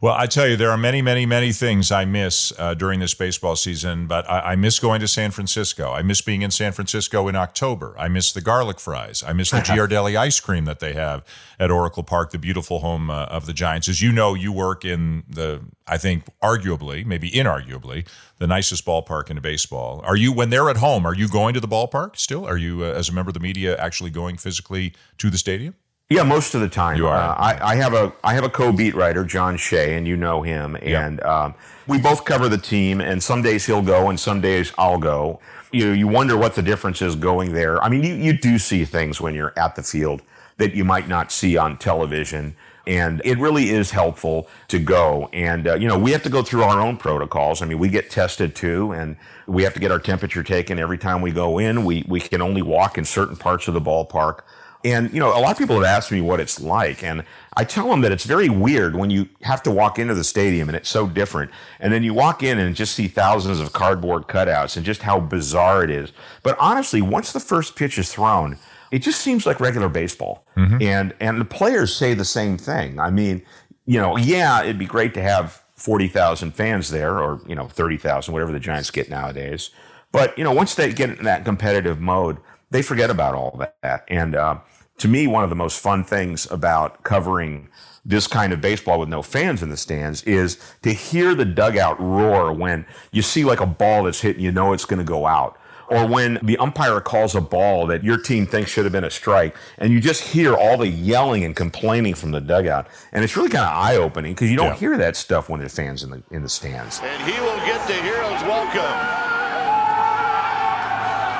Well, 0.00 0.14
I 0.14 0.28
tell 0.28 0.46
you, 0.46 0.54
there 0.54 0.70
are 0.70 0.78
many, 0.78 1.02
many, 1.02 1.26
many 1.26 1.50
things 1.50 1.90
I 1.90 2.04
miss 2.04 2.52
uh, 2.56 2.74
during 2.74 3.00
this 3.00 3.14
baseball 3.14 3.56
season, 3.56 4.06
but 4.06 4.30
I, 4.30 4.52
I, 4.52 4.56
miss 4.56 4.78
going 4.78 5.00
to 5.00 5.08
San 5.08 5.32
Francisco. 5.32 5.90
I 5.90 6.02
miss 6.02 6.20
being 6.20 6.42
in 6.42 6.52
San 6.52 6.70
Francisco 6.70 7.26
in 7.26 7.34
October. 7.34 7.96
I 7.98 8.06
miss 8.06 8.32
the 8.32 8.40
garlic 8.40 8.78
fries. 8.78 9.24
I 9.26 9.32
miss 9.32 9.50
the 9.50 9.56
Ghirardelli 9.58 10.16
ice 10.16 10.38
cream 10.38 10.66
that 10.66 10.78
they 10.78 10.92
have 10.92 11.24
at 11.58 11.72
Oracle 11.72 12.04
Park, 12.04 12.30
the 12.30 12.38
beautiful 12.38 12.78
home 12.78 13.10
uh, 13.10 13.24
of 13.24 13.46
the 13.46 13.52
Giants. 13.52 13.88
As 13.88 14.00
you 14.00 14.12
know, 14.12 14.34
you 14.34 14.52
work 14.52 14.84
in 14.84 15.24
the, 15.28 15.62
I 15.88 15.98
think, 15.98 16.26
arguably, 16.40 17.04
maybe 17.04 17.28
inarguably, 17.28 18.06
the 18.38 18.46
nicest 18.46 18.86
ballpark 18.86 19.30
in 19.30 19.40
baseball. 19.40 20.00
Are 20.04 20.16
you, 20.16 20.32
when 20.32 20.50
they're 20.50 20.70
at 20.70 20.76
home, 20.76 21.06
are 21.06 21.14
you 21.14 21.26
going 21.26 21.54
to 21.54 21.60
the 21.60 21.66
ballpark 21.66 22.16
still? 22.16 22.46
Are 22.46 22.56
you, 22.56 22.84
uh, 22.84 22.90
as 22.90 23.08
a 23.08 23.12
member 23.12 23.30
of 23.30 23.34
the 23.34 23.40
media, 23.40 23.76
actually 23.78 24.10
going 24.10 24.36
physically 24.36 24.94
to 25.16 25.28
the 25.28 25.38
stadium? 25.38 25.74
Yeah, 26.10 26.22
most 26.22 26.54
of 26.54 26.62
the 26.62 26.70
time. 26.70 26.96
You 26.96 27.06
are. 27.06 27.16
Uh, 27.16 27.34
I, 27.34 27.72
I, 27.72 27.74
have 27.76 27.92
a 27.92 28.10
I 28.24 28.32
have 28.32 28.44
a 28.44 28.48
co-beat 28.48 28.94
writer, 28.94 29.24
John 29.24 29.58
Shea, 29.58 29.94
and 29.94 30.08
you 30.08 30.16
know 30.16 30.40
him. 30.40 30.74
And 30.80 31.22
um, 31.22 31.54
we 31.86 31.98
both 31.98 32.24
cover 32.24 32.48
the 32.48 32.56
team. 32.56 33.02
And 33.02 33.22
some 33.22 33.42
days 33.42 33.66
he'll 33.66 33.82
go, 33.82 34.08
and 34.08 34.18
some 34.18 34.40
days 34.40 34.72
I'll 34.78 34.98
go. 34.98 35.38
You 35.70 35.88
know, 35.88 35.92
you 35.92 36.08
wonder 36.08 36.34
what 36.34 36.54
the 36.54 36.62
difference 36.62 37.02
is 37.02 37.14
going 37.14 37.52
there. 37.52 37.82
I 37.84 37.90
mean, 37.90 38.02
you 38.02 38.14
you 38.14 38.32
do 38.32 38.58
see 38.58 38.86
things 38.86 39.20
when 39.20 39.34
you're 39.34 39.52
at 39.58 39.76
the 39.76 39.82
field 39.82 40.22
that 40.56 40.74
you 40.74 40.82
might 40.82 41.08
not 41.08 41.30
see 41.30 41.58
on 41.58 41.76
television. 41.76 42.56
And 42.86 43.20
it 43.22 43.36
really 43.36 43.68
is 43.68 43.90
helpful 43.90 44.48
to 44.68 44.78
go. 44.78 45.28
And, 45.34 45.68
uh, 45.68 45.74
you 45.74 45.86
know, 45.86 45.98
we 45.98 46.10
have 46.12 46.22
to 46.22 46.30
go 46.30 46.42
through 46.42 46.62
our 46.62 46.80
own 46.80 46.96
protocols. 46.96 47.60
I 47.60 47.66
mean, 47.66 47.78
we 47.78 47.90
get 47.90 48.08
tested 48.08 48.56
too, 48.56 48.92
and 48.92 49.16
we 49.46 49.62
have 49.62 49.74
to 49.74 49.80
get 49.80 49.92
our 49.92 49.98
temperature 49.98 50.42
taken 50.42 50.78
every 50.78 50.96
time 50.96 51.20
we 51.20 51.30
go 51.30 51.58
in. 51.58 51.84
We, 51.84 52.06
we 52.08 52.18
can 52.18 52.40
only 52.40 52.62
walk 52.62 52.96
in 52.96 53.04
certain 53.04 53.36
parts 53.36 53.68
of 53.68 53.74
the 53.74 53.80
ballpark. 53.80 54.40
And, 54.84 55.12
you 55.12 55.18
know, 55.18 55.36
a 55.36 55.40
lot 55.40 55.52
of 55.52 55.58
people 55.58 55.76
have 55.76 55.84
asked 55.84 56.12
me 56.12 56.20
what 56.20 56.38
it's 56.38 56.60
like. 56.60 57.02
And 57.02 57.24
I 57.56 57.64
tell 57.64 57.88
them 57.88 58.00
that 58.02 58.12
it's 58.12 58.24
very 58.24 58.48
weird 58.48 58.94
when 58.94 59.10
you 59.10 59.28
have 59.42 59.62
to 59.64 59.70
walk 59.70 59.98
into 59.98 60.14
the 60.14 60.22
stadium 60.22 60.68
and 60.68 60.76
it's 60.76 60.88
so 60.88 61.08
different. 61.08 61.50
And 61.80 61.92
then 61.92 62.04
you 62.04 62.14
walk 62.14 62.42
in 62.42 62.58
and 62.58 62.76
just 62.76 62.94
see 62.94 63.08
thousands 63.08 63.58
of 63.58 63.72
cardboard 63.72 64.28
cutouts 64.28 64.76
and 64.76 64.86
just 64.86 65.02
how 65.02 65.18
bizarre 65.18 65.82
it 65.82 65.90
is. 65.90 66.12
But 66.42 66.56
honestly, 66.60 67.02
once 67.02 67.32
the 67.32 67.40
first 67.40 67.74
pitch 67.74 67.98
is 67.98 68.12
thrown, 68.12 68.56
it 68.92 69.00
just 69.00 69.20
seems 69.20 69.46
like 69.46 69.58
regular 69.58 69.88
baseball. 69.88 70.44
Mm-hmm. 70.56 70.82
And, 70.82 71.14
and 71.18 71.40
the 71.40 71.44
players 71.44 71.94
say 71.94 72.14
the 72.14 72.24
same 72.24 72.56
thing. 72.56 73.00
I 73.00 73.10
mean, 73.10 73.42
you 73.84 74.00
know, 74.00 74.16
yeah, 74.16 74.62
it'd 74.62 74.78
be 74.78 74.86
great 74.86 75.12
to 75.14 75.22
have 75.22 75.62
40,000 75.74 76.52
fans 76.52 76.90
there 76.90 77.18
or, 77.18 77.40
you 77.46 77.54
know, 77.54 77.66
30,000, 77.66 78.32
whatever 78.32 78.52
the 78.52 78.60
Giants 78.60 78.90
get 78.90 79.10
nowadays. 79.10 79.70
But, 80.12 80.36
you 80.38 80.44
know, 80.44 80.52
once 80.52 80.74
they 80.74 80.92
get 80.92 81.18
in 81.18 81.24
that 81.24 81.44
competitive 81.44 82.00
mode, 82.00 82.38
they 82.70 82.82
forget 82.82 83.10
about 83.10 83.34
all 83.34 83.60
that. 83.82 84.04
And 84.08 84.34
uh, 84.34 84.58
to 84.98 85.08
me, 85.08 85.26
one 85.26 85.44
of 85.44 85.50
the 85.50 85.56
most 85.56 85.80
fun 85.80 86.04
things 86.04 86.50
about 86.50 87.02
covering 87.04 87.68
this 88.04 88.26
kind 88.26 88.52
of 88.52 88.60
baseball 88.60 88.98
with 88.98 89.08
no 89.08 89.22
fans 89.22 89.62
in 89.62 89.68
the 89.68 89.76
stands 89.76 90.22
is 90.22 90.58
to 90.82 90.92
hear 90.92 91.34
the 91.34 91.44
dugout 91.44 92.00
roar 92.00 92.52
when 92.52 92.86
you 93.12 93.22
see 93.22 93.44
like 93.44 93.60
a 93.60 93.66
ball 93.66 94.04
that's 94.04 94.20
hit 94.20 94.36
and 94.36 94.44
you 94.44 94.50
know 94.50 94.72
it's 94.72 94.84
going 94.84 94.98
to 94.98 95.04
go 95.04 95.26
out. 95.26 95.58
Or 95.90 96.06
when 96.06 96.38
the 96.42 96.58
umpire 96.58 97.00
calls 97.00 97.34
a 97.34 97.40
ball 97.40 97.86
that 97.86 98.04
your 98.04 98.18
team 98.18 98.46
thinks 98.46 98.70
should 98.70 98.84
have 98.84 98.92
been 98.92 99.04
a 99.04 99.10
strike, 99.10 99.56
and 99.78 99.90
you 99.90 100.00
just 100.00 100.22
hear 100.22 100.54
all 100.54 100.76
the 100.76 100.88
yelling 100.88 101.44
and 101.44 101.56
complaining 101.56 102.14
from 102.14 102.30
the 102.30 102.42
dugout, 102.42 102.88
and 103.10 103.24
it's 103.24 103.36
really 103.38 103.48
kind 103.48 103.64
of 103.64 103.72
eye-opening 103.72 104.34
because 104.34 104.50
you 104.50 104.56
don't 104.56 104.66
yeah. 104.66 104.76
hear 104.76 104.98
that 104.98 105.16
stuff 105.16 105.48
when 105.48 105.60
there's 105.60 105.74
fans 105.74 106.02
in 106.02 106.10
the 106.10 106.22
in 106.30 106.42
the 106.42 106.48
stands. 106.48 107.00
And 107.02 107.22
he 107.22 107.40
will 107.40 107.56
get 107.64 107.86
the 107.86 107.94
hero's 107.94 108.42
welcome. 108.42 109.37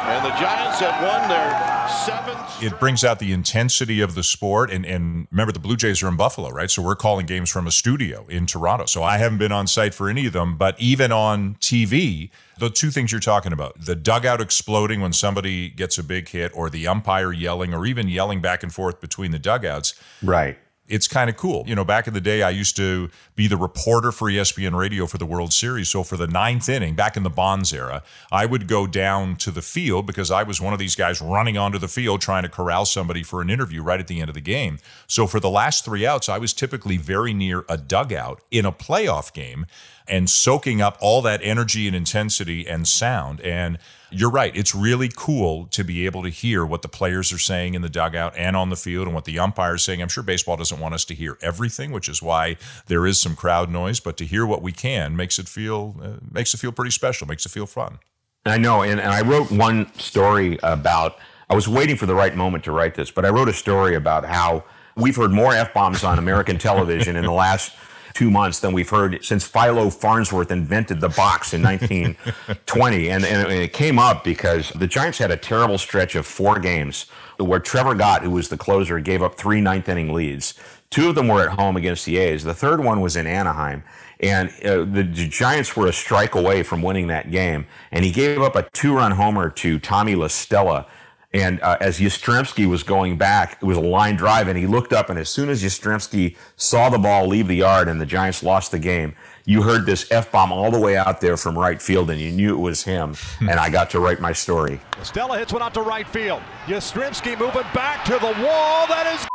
And 0.08 0.24
the 0.24 0.30
Giants 0.40 0.80
have 0.80 1.02
won 1.02 1.28
their 1.28 1.88
seventh. 1.88 2.62
It 2.62 2.80
brings 2.80 3.04
out 3.04 3.18
the 3.18 3.32
intensity 3.32 4.00
of 4.00 4.14
the 4.14 4.22
sport. 4.22 4.70
And, 4.70 4.86
and 4.86 5.28
remember, 5.30 5.52
the 5.52 5.58
Blue 5.58 5.76
Jays 5.76 6.02
are 6.02 6.08
in 6.08 6.16
Buffalo, 6.16 6.48
right? 6.48 6.70
So 6.70 6.82
we're 6.82 6.96
calling 6.96 7.26
games 7.26 7.50
from 7.50 7.66
a 7.66 7.70
studio 7.70 8.26
in 8.28 8.46
Toronto. 8.46 8.86
So 8.86 9.02
I 9.02 9.18
haven't 9.18 9.38
been 9.38 9.52
on 9.52 9.66
site 9.66 9.92
for 9.92 10.08
any 10.08 10.26
of 10.26 10.32
them. 10.32 10.56
But 10.56 10.80
even 10.80 11.12
on 11.12 11.56
TV, 11.56 12.30
the 12.58 12.70
two 12.70 12.90
things 12.90 13.12
you're 13.12 13.20
talking 13.20 13.52
about 13.52 13.80
the 13.80 13.94
dugout 13.94 14.40
exploding 14.40 15.00
when 15.00 15.12
somebody 15.12 15.68
gets 15.68 15.98
a 15.98 16.02
big 16.02 16.28
hit, 16.28 16.52
or 16.54 16.70
the 16.70 16.88
umpire 16.88 17.32
yelling, 17.32 17.74
or 17.74 17.84
even 17.84 18.08
yelling 18.08 18.40
back 18.40 18.62
and 18.62 18.72
forth 18.72 19.00
between 19.00 19.30
the 19.30 19.38
dugouts. 19.38 19.94
Right 20.22 20.58
it's 20.88 21.06
kind 21.06 21.28
of 21.28 21.36
cool. 21.36 21.64
You 21.66 21.74
know, 21.74 21.84
back 21.84 22.08
in 22.08 22.14
the 22.14 22.20
day, 22.20 22.42
I 22.42 22.50
used 22.50 22.74
to 22.76 23.10
be 23.36 23.46
the 23.46 23.56
reporter 23.56 24.10
for 24.10 24.28
ESPN 24.28 24.76
Radio 24.76 25.06
for 25.06 25.18
the 25.18 25.26
World 25.26 25.52
Series. 25.52 25.88
So 25.88 26.02
for 26.02 26.16
the 26.16 26.26
ninth 26.26 26.68
inning, 26.68 26.94
back 26.94 27.16
in 27.16 27.22
the 27.22 27.30
Bonds 27.30 27.72
era, 27.72 28.02
I 28.32 28.46
would 28.46 28.66
go 28.66 28.86
down 28.86 29.36
to 29.36 29.50
the 29.50 29.62
field 29.62 30.06
because 30.06 30.30
I 30.30 30.42
was 30.42 30.60
one 30.60 30.72
of 30.72 30.78
these 30.78 30.94
guys 30.94 31.20
running 31.20 31.58
onto 31.58 31.78
the 31.78 31.88
field 31.88 32.20
trying 32.20 32.42
to 32.42 32.48
corral 32.48 32.86
somebody 32.86 33.22
for 33.22 33.42
an 33.42 33.50
interview 33.50 33.82
right 33.82 34.00
at 34.00 34.08
the 34.08 34.20
end 34.20 34.30
of 34.30 34.34
the 34.34 34.40
game. 34.40 34.78
So 35.06 35.26
for 35.26 35.40
the 35.40 35.50
last 35.50 35.84
three 35.84 36.06
outs, 36.06 36.28
I 36.28 36.38
was 36.38 36.52
typically 36.52 36.96
very 36.96 37.34
near 37.34 37.64
a 37.68 37.76
dugout 37.76 38.40
in 38.50 38.64
a 38.64 38.72
playoff 38.72 39.32
game 39.32 39.66
and 40.08 40.28
soaking 40.28 40.80
up 40.80 40.96
all 41.00 41.22
that 41.22 41.40
energy 41.42 41.86
and 41.86 41.96
intensity 41.96 42.66
and 42.66 42.86
sound. 42.86 43.40
And 43.40 43.78
you're 44.10 44.30
right. 44.30 44.56
It's 44.56 44.74
really 44.74 45.10
cool 45.14 45.66
to 45.66 45.84
be 45.84 46.06
able 46.06 46.22
to 46.22 46.30
hear 46.30 46.64
what 46.64 46.82
the 46.82 46.88
players 46.88 47.32
are 47.32 47.38
saying 47.38 47.74
in 47.74 47.82
the 47.82 47.88
dugout 47.88 48.34
and 48.36 48.56
on 48.56 48.70
the 48.70 48.76
field 48.76 49.06
and 49.06 49.14
what 49.14 49.26
the 49.26 49.38
umpire 49.38 49.74
is 49.74 49.84
saying. 49.84 50.00
I'm 50.00 50.08
sure 50.08 50.22
baseball 50.22 50.56
doesn't 50.56 50.80
want 50.80 50.94
us 50.94 51.04
to 51.06 51.14
hear 51.14 51.36
everything, 51.42 51.92
which 51.92 52.08
is 52.08 52.22
why 52.22 52.56
there 52.86 53.06
is 53.06 53.20
some 53.20 53.36
crowd 53.36 53.70
noise, 53.70 54.00
but 54.00 54.16
to 54.16 54.24
hear 54.24 54.46
what 54.46 54.62
we 54.62 54.72
can 54.72 55.14
makes 55.14 55.38
it 55.38 55.48
feel 55.48 55.96
uh, 56.02 56.24
makes 56.30 56.54
it 56.54 56.58
feel 56.58 56.72
pretty 56.72 56.90
special, 56.90 57.26
makes 57.26 57.44
it 57.44 57.50
feel 57.50 57.66
fun. 57.66 57.98
I 58.46 58.56
know, 58.56 58.82
and, 58.82 58.98
and 58.98 59.10
I 59.10 59.20
wrote 59.20 59.50
one 59.50 59.92
story 59.98 60.58
about 60.62 61.18
I 61.50 61.54
was 61.54 61.68
waiting 61.68 61.96
for 61.96 62.06
the 62.06 62.14
right 62.14 62.34
moment 62.34 62.64
to 62.64 62.72
write 62.72 62.94
this, 62.94 63.10
but 63.10 63.24
I 63.24 63.28
wrote 63.28 63.48
a 63.48 63.52
story 63.52 63.94
about 63.94 64.24
how 64.24 64.64
we've 64.96 65.16
heard 65.16 65.32
more 65.32 65.54
F 65.54 65.74
bombs 65.74 66.04
on 66.04 66.18
American 66.18 66.58
television 66.58 67.16
in 67.16 67.24
the 67.24 67.32
last 67.32 67.72
two 68.18 68.32
months 68.32 68.58
than 68.58 68.72
we've 68.72 68.90
heard 68.90 69.24
since 69.24 69.46
Philo 69.46 69.90
Farnsworth 69.90 70.50
invented 70.50 71.00
the 71.00 71.08
box 71.08 71.54
in 71.54 71.62
1920. 71.62 73.10
and, 73.10 73.24
and 73.24 73.52
it 73.52 73.72
came 73.72 73.96
up 73.96 74.24
because 74.24 74.70
the 74.70 74.88
Giants 74.88 75.18
had 75.18 75.30
a 75.30 75.36
terrible 75.36 75.78
stretch 75.78 76.16
of 76.16 76.26
four 76.26 76.58
games 76.58 77.06
where 77.36 77.60
Trevor 77.60 77.94
Gott, 77.94 78.24
who 78.24 78.30
was 78.30 78.48
the 78.48 78.58
closer, 78.58 78.98
gave 78.98 79.22
up 79.22 79.36
three 79.36 79.60
ninth 79.60 79.88
inning 79.88 80.12
leads. 80.12 80.54
Two 80.90 81.10
of 81.10 81.14
them 81.14 81.28
were 81.28 81.48
at 81.48 81.60
home 81.60 81.76
against 81.76 82.06
the 82.06 82.16
A's. 82.16 82.42
The 82.42 82.54
third 82.54 82.82
one 82.82 83.00
was 83.00 83.14
in 83.14 83.24
Anaheim. 83.24 83.84
And 84.18 84.48
uh, 84.64 84.78
the 84.78 85.04
Giants 85.04 85.76
were 85.76 85.86
a 85.86 85.92
strike 85.92 86.34
away 86.34 86.64
from 86.64 86.82
winning 86.82 87.06
that 87.06 87.30
game. 87.30 87.68
And 87.92 88.04
he 88.04 88.10
gave 88.10 88.42
up 88.42 88.56
a 88.56 88.68
two 88.72 88.96
run 88.96 89.12
homer 89.12 89.48
to 89.48 89.78
Tommy 89.78 90.16
La 90.16 90.26
Stella 90.26 90.88
and 91.32 91.60
uh, 91.60 91.76
as 91.80 91.98
Yastrzemski 91.98 92.66
was 92.66 92.82
going 92.82 93.18
back, 93.18 93.58
it 93.60 93.64
was 93.64 93.76
a 93.76 93.82
line 93.82 94.16
drive, 94.16 94.48
and 94.48 94.56
he 94.56 94.66
looked 94.66 94.92
up, 94.92 95.10
and 95.10 95.18
as 95.18 95.28
soon 95.28 95.50
as 95.50 95.62
Yastrzemski 95.62 96.36
saw 96.56 96.88
the 96.88 96.98
ball 96.98 97.26
leave 97.26 97.48
the 97.48 97.56
yard 97.56 97.88
and 97.88 98.00
the 98.00 98.06
Giants 98.06 98.42
lost 98.42 98.70
the 98.70 98.78
game, 98.78 99.14
you 99.44 99.62
heard 99.62 99.84
this 99.86 100.10
F 100.10 100.32
bomb 100.32 100.52
all 100.52 100.70
the 100.70 100.80
way 100.80 100.96
out 100.96 101.20
there 101.20 101.36
from 101.36 101.58
right 101.58 101.80
field, 101.80 102.10
and 102.10 102.20
you 102.20 102.30
knew 102.30 102.54
it 102.54 102.60
was 102.60 102.82
him. 102.84 103.14
and 103.40 103.60
I 103.60 103.68
got 103.70 103.90
to 103.90 104.00
write 104.00 104.20
my 104.20 104.32
story. 104.32 104.80
Stella 105.02 105.38
hits 105.38 105.52
one 105.52 105.62
out 105.62 105.74
to 105.74 105.82
right 105.82 106.08
field. 106.08 106.42
Yastrzemski 106.66 107.38
moving 107.38 107.62
back 107.74 108.04
to 108.06 108.12
the 108.12 108.44
wall. 108.44 108.86
That 108.86 109.06
is 109.14 109.28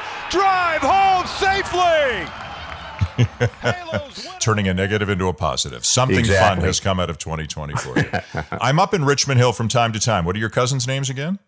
drive 0.30 0.82
home 0.82 1.26
safely. 1.26 2.41
Turning 4.40 4.68
a 4.68 4.74
negative 4.74 5.08
into 5.08 5.28
a 5.28 5.32
positive. 5.32 5.84
Something 5.84 6.18
exactly. 6.20 6.60
fun 6.60 6.66
has 6.66 6.80
come 6.80 7.00
out 7.00 7.10
of 7.10 7.18
2024. 7.18 8.48
I'm 8.60 8.78
up 8.78 8.94
in 8.94 9.04
Richmond 9.04 9.38
Hill 9.38 9.52
from 9.52 9.68
time 9.68 9.92
to 9.92 10.00
time. 10.00 10.24
What 10.24 10.36
are 10.36 10.40
your 10.40 10.50
cousins' 10.50 10.86
names 10.86 11.10
again? 11.10 11.38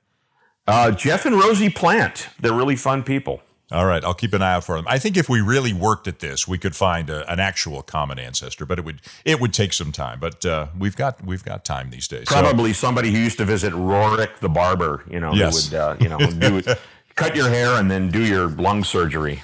Uh, 0.66 0.90
Jeff 0.90 1.26
and 1.26 1.36
Rosie 1.36 1.70
Plant. 1.70 2.28
They're 2.40 2.54
really 2.54 2.76
fun 2.76 3.02
people. 3.02 3.42
All 3.72 3.86
right, 3.86 4.04
I'll 4.04 4.14
keep 4.14 4.34
an 4.34 4.42
eye 4.42 4.54
out 4.54 4.64
for 4.64 4.76
them. 4.76 4.84
I 4.86 4.98
think 4.98 5.16
if 5.16 5.28
we 5.28 5.40
really 5.40 5.72
worked 5.72 6.06
at 6.06 6.18
this, 6.20 6.46
we 6.46 6.58
could 6.58 6.76
find 6.76 7.08
a, 7.08 7.30
an 7.32 7.40
actual 7.40 7.82
common 7.82 8.18
ancestor, 8.18 8.66
but 8.66 8.78
it 8.78 8.84
would 8.84 9.00
it 9.24 9.40
would 9.40 9.54
take 9.54 9.72
some 9.72 9.90
time. 9.90 10.20
But 10.20 10.44
uh, 10.44 10.68
we've 10.78 10.94
got 10.94 11.24
we've 11.24 11.44
got 11.44 11.64
time 11.64 11.90
these 11.90 12.06
days. 12.06 12.26
Probably 12.26 12.74
so. 12.74 12.86
somebody 12.86 13.10
who 13.10 13.18
used 13.18 13.38
to 13.38 13.44
visit 13.46 13.72
Rorik 13.72 14.38
the 14.40 14.50
barber. 14.50 15.02
You 15.10 15.18
know, 15.18 15.32
yes. 15.32 15.70
who 15.70 15.76
would 15.76 15.82
uh, 15.82 15.96
you 15.98 16.08
know 16.08 16.18
do 16.18 16.62
cut 17.14 17.34
your 17.34 17.48
hair 17.48 17.70
and 17.80 17.90
then 17.90 18.10
do 18.10 18.22
your 18.22 18.48
lung 18.48 18.84
surgery. 18.84 19.42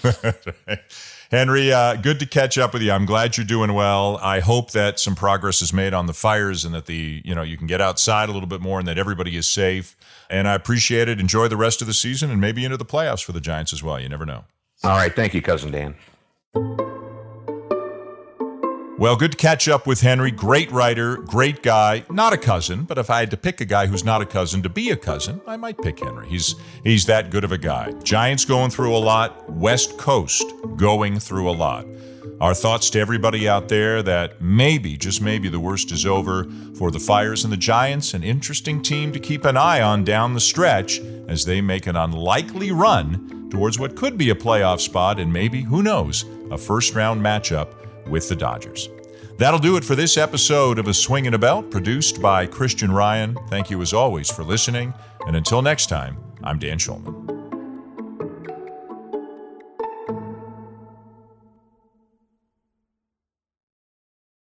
Henry, 1.30 1.72
uh, 1.72 1.94
good 1.94 2.18
to 2.18 2.26
catch 2.26 2.58
up 2.58 2.72
with 2.72 2.82
you. 2.82 2.90
I'm 2.90 3.06
glad 3.06 3.36
you're 3.36 3.46
doing 3.46 3.72
well. 3.72 4.18
I 4.20 4.40
hope 4.40 4.72
that 4.72 4.98
some 4.98 5.14
progress 5.14 5.62
is 5.62 5.72
made 5.72 5.94
on 5.94 6.06
the 6.06 6.12
fires 6.12 6.64
and 6.64 6.74
that 6.74 6.86
the 6.86 7.22
you 7.24 7.36
know 7.36 7.42
you 7.42 7.56
can 7.56 7.68
get 7.68 7.80
outside 7.80 8.28
a 8.28 8.32
little 8.32 8.48
bit 8.48 8.60
more 8.60 8.80
and 8.80 8.88
that 8.88 8.98
everybody 8.98 9.36
is 9.36 9.46
safe. 9.46 9.96
And 10.28 10.48
I 10.48 10.54
appreciate 10.54 11.08
it. 11.08 11.20
Enjoy 11.20 11.46
the 11.46 11.56
rest 11.56 11.80
of 11.80 11.86
the 11.86 11.94
season 11.94 12.30
and 12.30 12.40
maybe 12.40 12.64
into 12.64 12.76
the 12.76 12.84
playoffs 12.84 13.24
for 13.24 13.30
the 13.30 13.40
Giants 13.40 13.72
as 13.72 13.80
well. 13.80 14.00
You 14.00 14.08
never 14.08 14.26
know. 14.26 14.44
All 14.82 14.96
right, 14.96 15.14
thank 15.14 15.32
you, 15.32 15.42
cousin 15.42 15.70
Dan. 15.70 15.94
Well, 19.00 19.16
good 19.16 19.30
to 19.30 19.38
catch 19.38 19.66
up 19.66 19.86
with 19.86 20.02
Henry. 20.02 20.30
Great 20.30 20.70
writer, 20.70 21.16
great 21.16 21.62
guy. 21.62 22.04
Not 22.10 22.34
a 22.34 22.36
cousin, 22.36 22.82
but 22.82 22.98
if 22.98 23.08
I 23.08 23.20
had 23.20 23.30
to 23.30 23.38
pick 23.38 23.62
a 23.62 23.64
guy 23.64 23.86
who's 23.86 24.04
not 24.04 24.20
a 24.20 24.26
cousin 24.26 24.62
to 24.62 24.68
be 24.68 24.90
a 24.90 24.96
cousin, 24.96 25.40
I 25.46 25.56
might 25.56 25.78
pick 25.78 26.00
Henry. 26.00 26.28
He's 26.28 26.54
he's 26.84 27.06
that 27.06 27.30
good 27.30 27.42
of 27.42 27.50
a 27.50 27.56
guy. 27.56 27.92
Giants 28.02 28.44
going 28.44 28.68
through 28.68 28.94
a 28.94 28.98
lot, 28.98 29.48
West 29.48 29.96
Coast 29.96 30.44
going 30.76 31.18
through 31.18 31.48
a 31.48 31.52
lot. 31.52 31.86
Our 32.42 32.52
thoughts 32.52 32.90
to 32.90 33.00
everybody 33.00 33.48
out 33.48 33.70
there 33.70 34.02
that 34.02 34.42
maybe, 34.42 34.98
just 34.98 35.22
maybe, 35.22 35.48
the 35.48 35.60
worst 35.60 35.92
is 35.92 36.04
over 36.04 36.44
for 36.76 36.90
the 36.90 37.00
Fires 37.00 37.42
and 37.42 37.50
the 37.50 37.56
Giants. 37.56 38.12
An 38.12 38.22
interesting 38.22 38.82
team 38.82 39.12
to 39.12 39.18
keep 39.18 39.46
an 39.46 39.56
eye 39.56 39.80
on 39.80 40.04
down 40.04 40.34
the 40.34 40.40
stretch 40.40 41.00
as 41.26 41.46
they 41.46 41.62
make 41.62 41.86
an 41.86 41.96
unlikely 41.96 42.70
run 42.70 43.48
towards 43.50 43.78
what 43.78 43.96
could 43.96 44.18
be 44.18 44.28
a 44.28 44.34
playoff 44.34 44.80
spot 44.80 45.18
and 45.18 45.32
maybe, 45.32 45.62
who 45.62 45.82
knows, 45.82 46.26
a 46.50 46.58
first 46.58 46.94
round 46.94 47.22
matchup 47.22 47.79
with 48.10 48.28
the 48.28 48.36
Dodgers. 48.36 48.88
That'll 49.38 49.60
do 49.60 49.76
it 49.76 49.84
for 49.84 49.94
this 49.94 50.18
episode 50.18 50.78
of 50.78 50.88
A 50.88 50.92
Swing 50.94 51.26
and 51.26 51.34
a 51.34 51.38
Belt, 51.38 51.70
produced 51.70 52.20
by 52.20 52.46
Christian 52.46 52.92
Ryan. 52.92 53.38
Thank 53.48 53.70
you 53.70 53.80
as 53.80 53.94
always 53.94 54.30
for 54.30 54.44
listening, 54.44 54.92
and 55.26 55.36
until 55.36 55.62
next 55.62 55.86
time, 55.86 56.18
I'm 56.44 56.58
Dan 56.58 56.78
Shulman. 56.78 57.19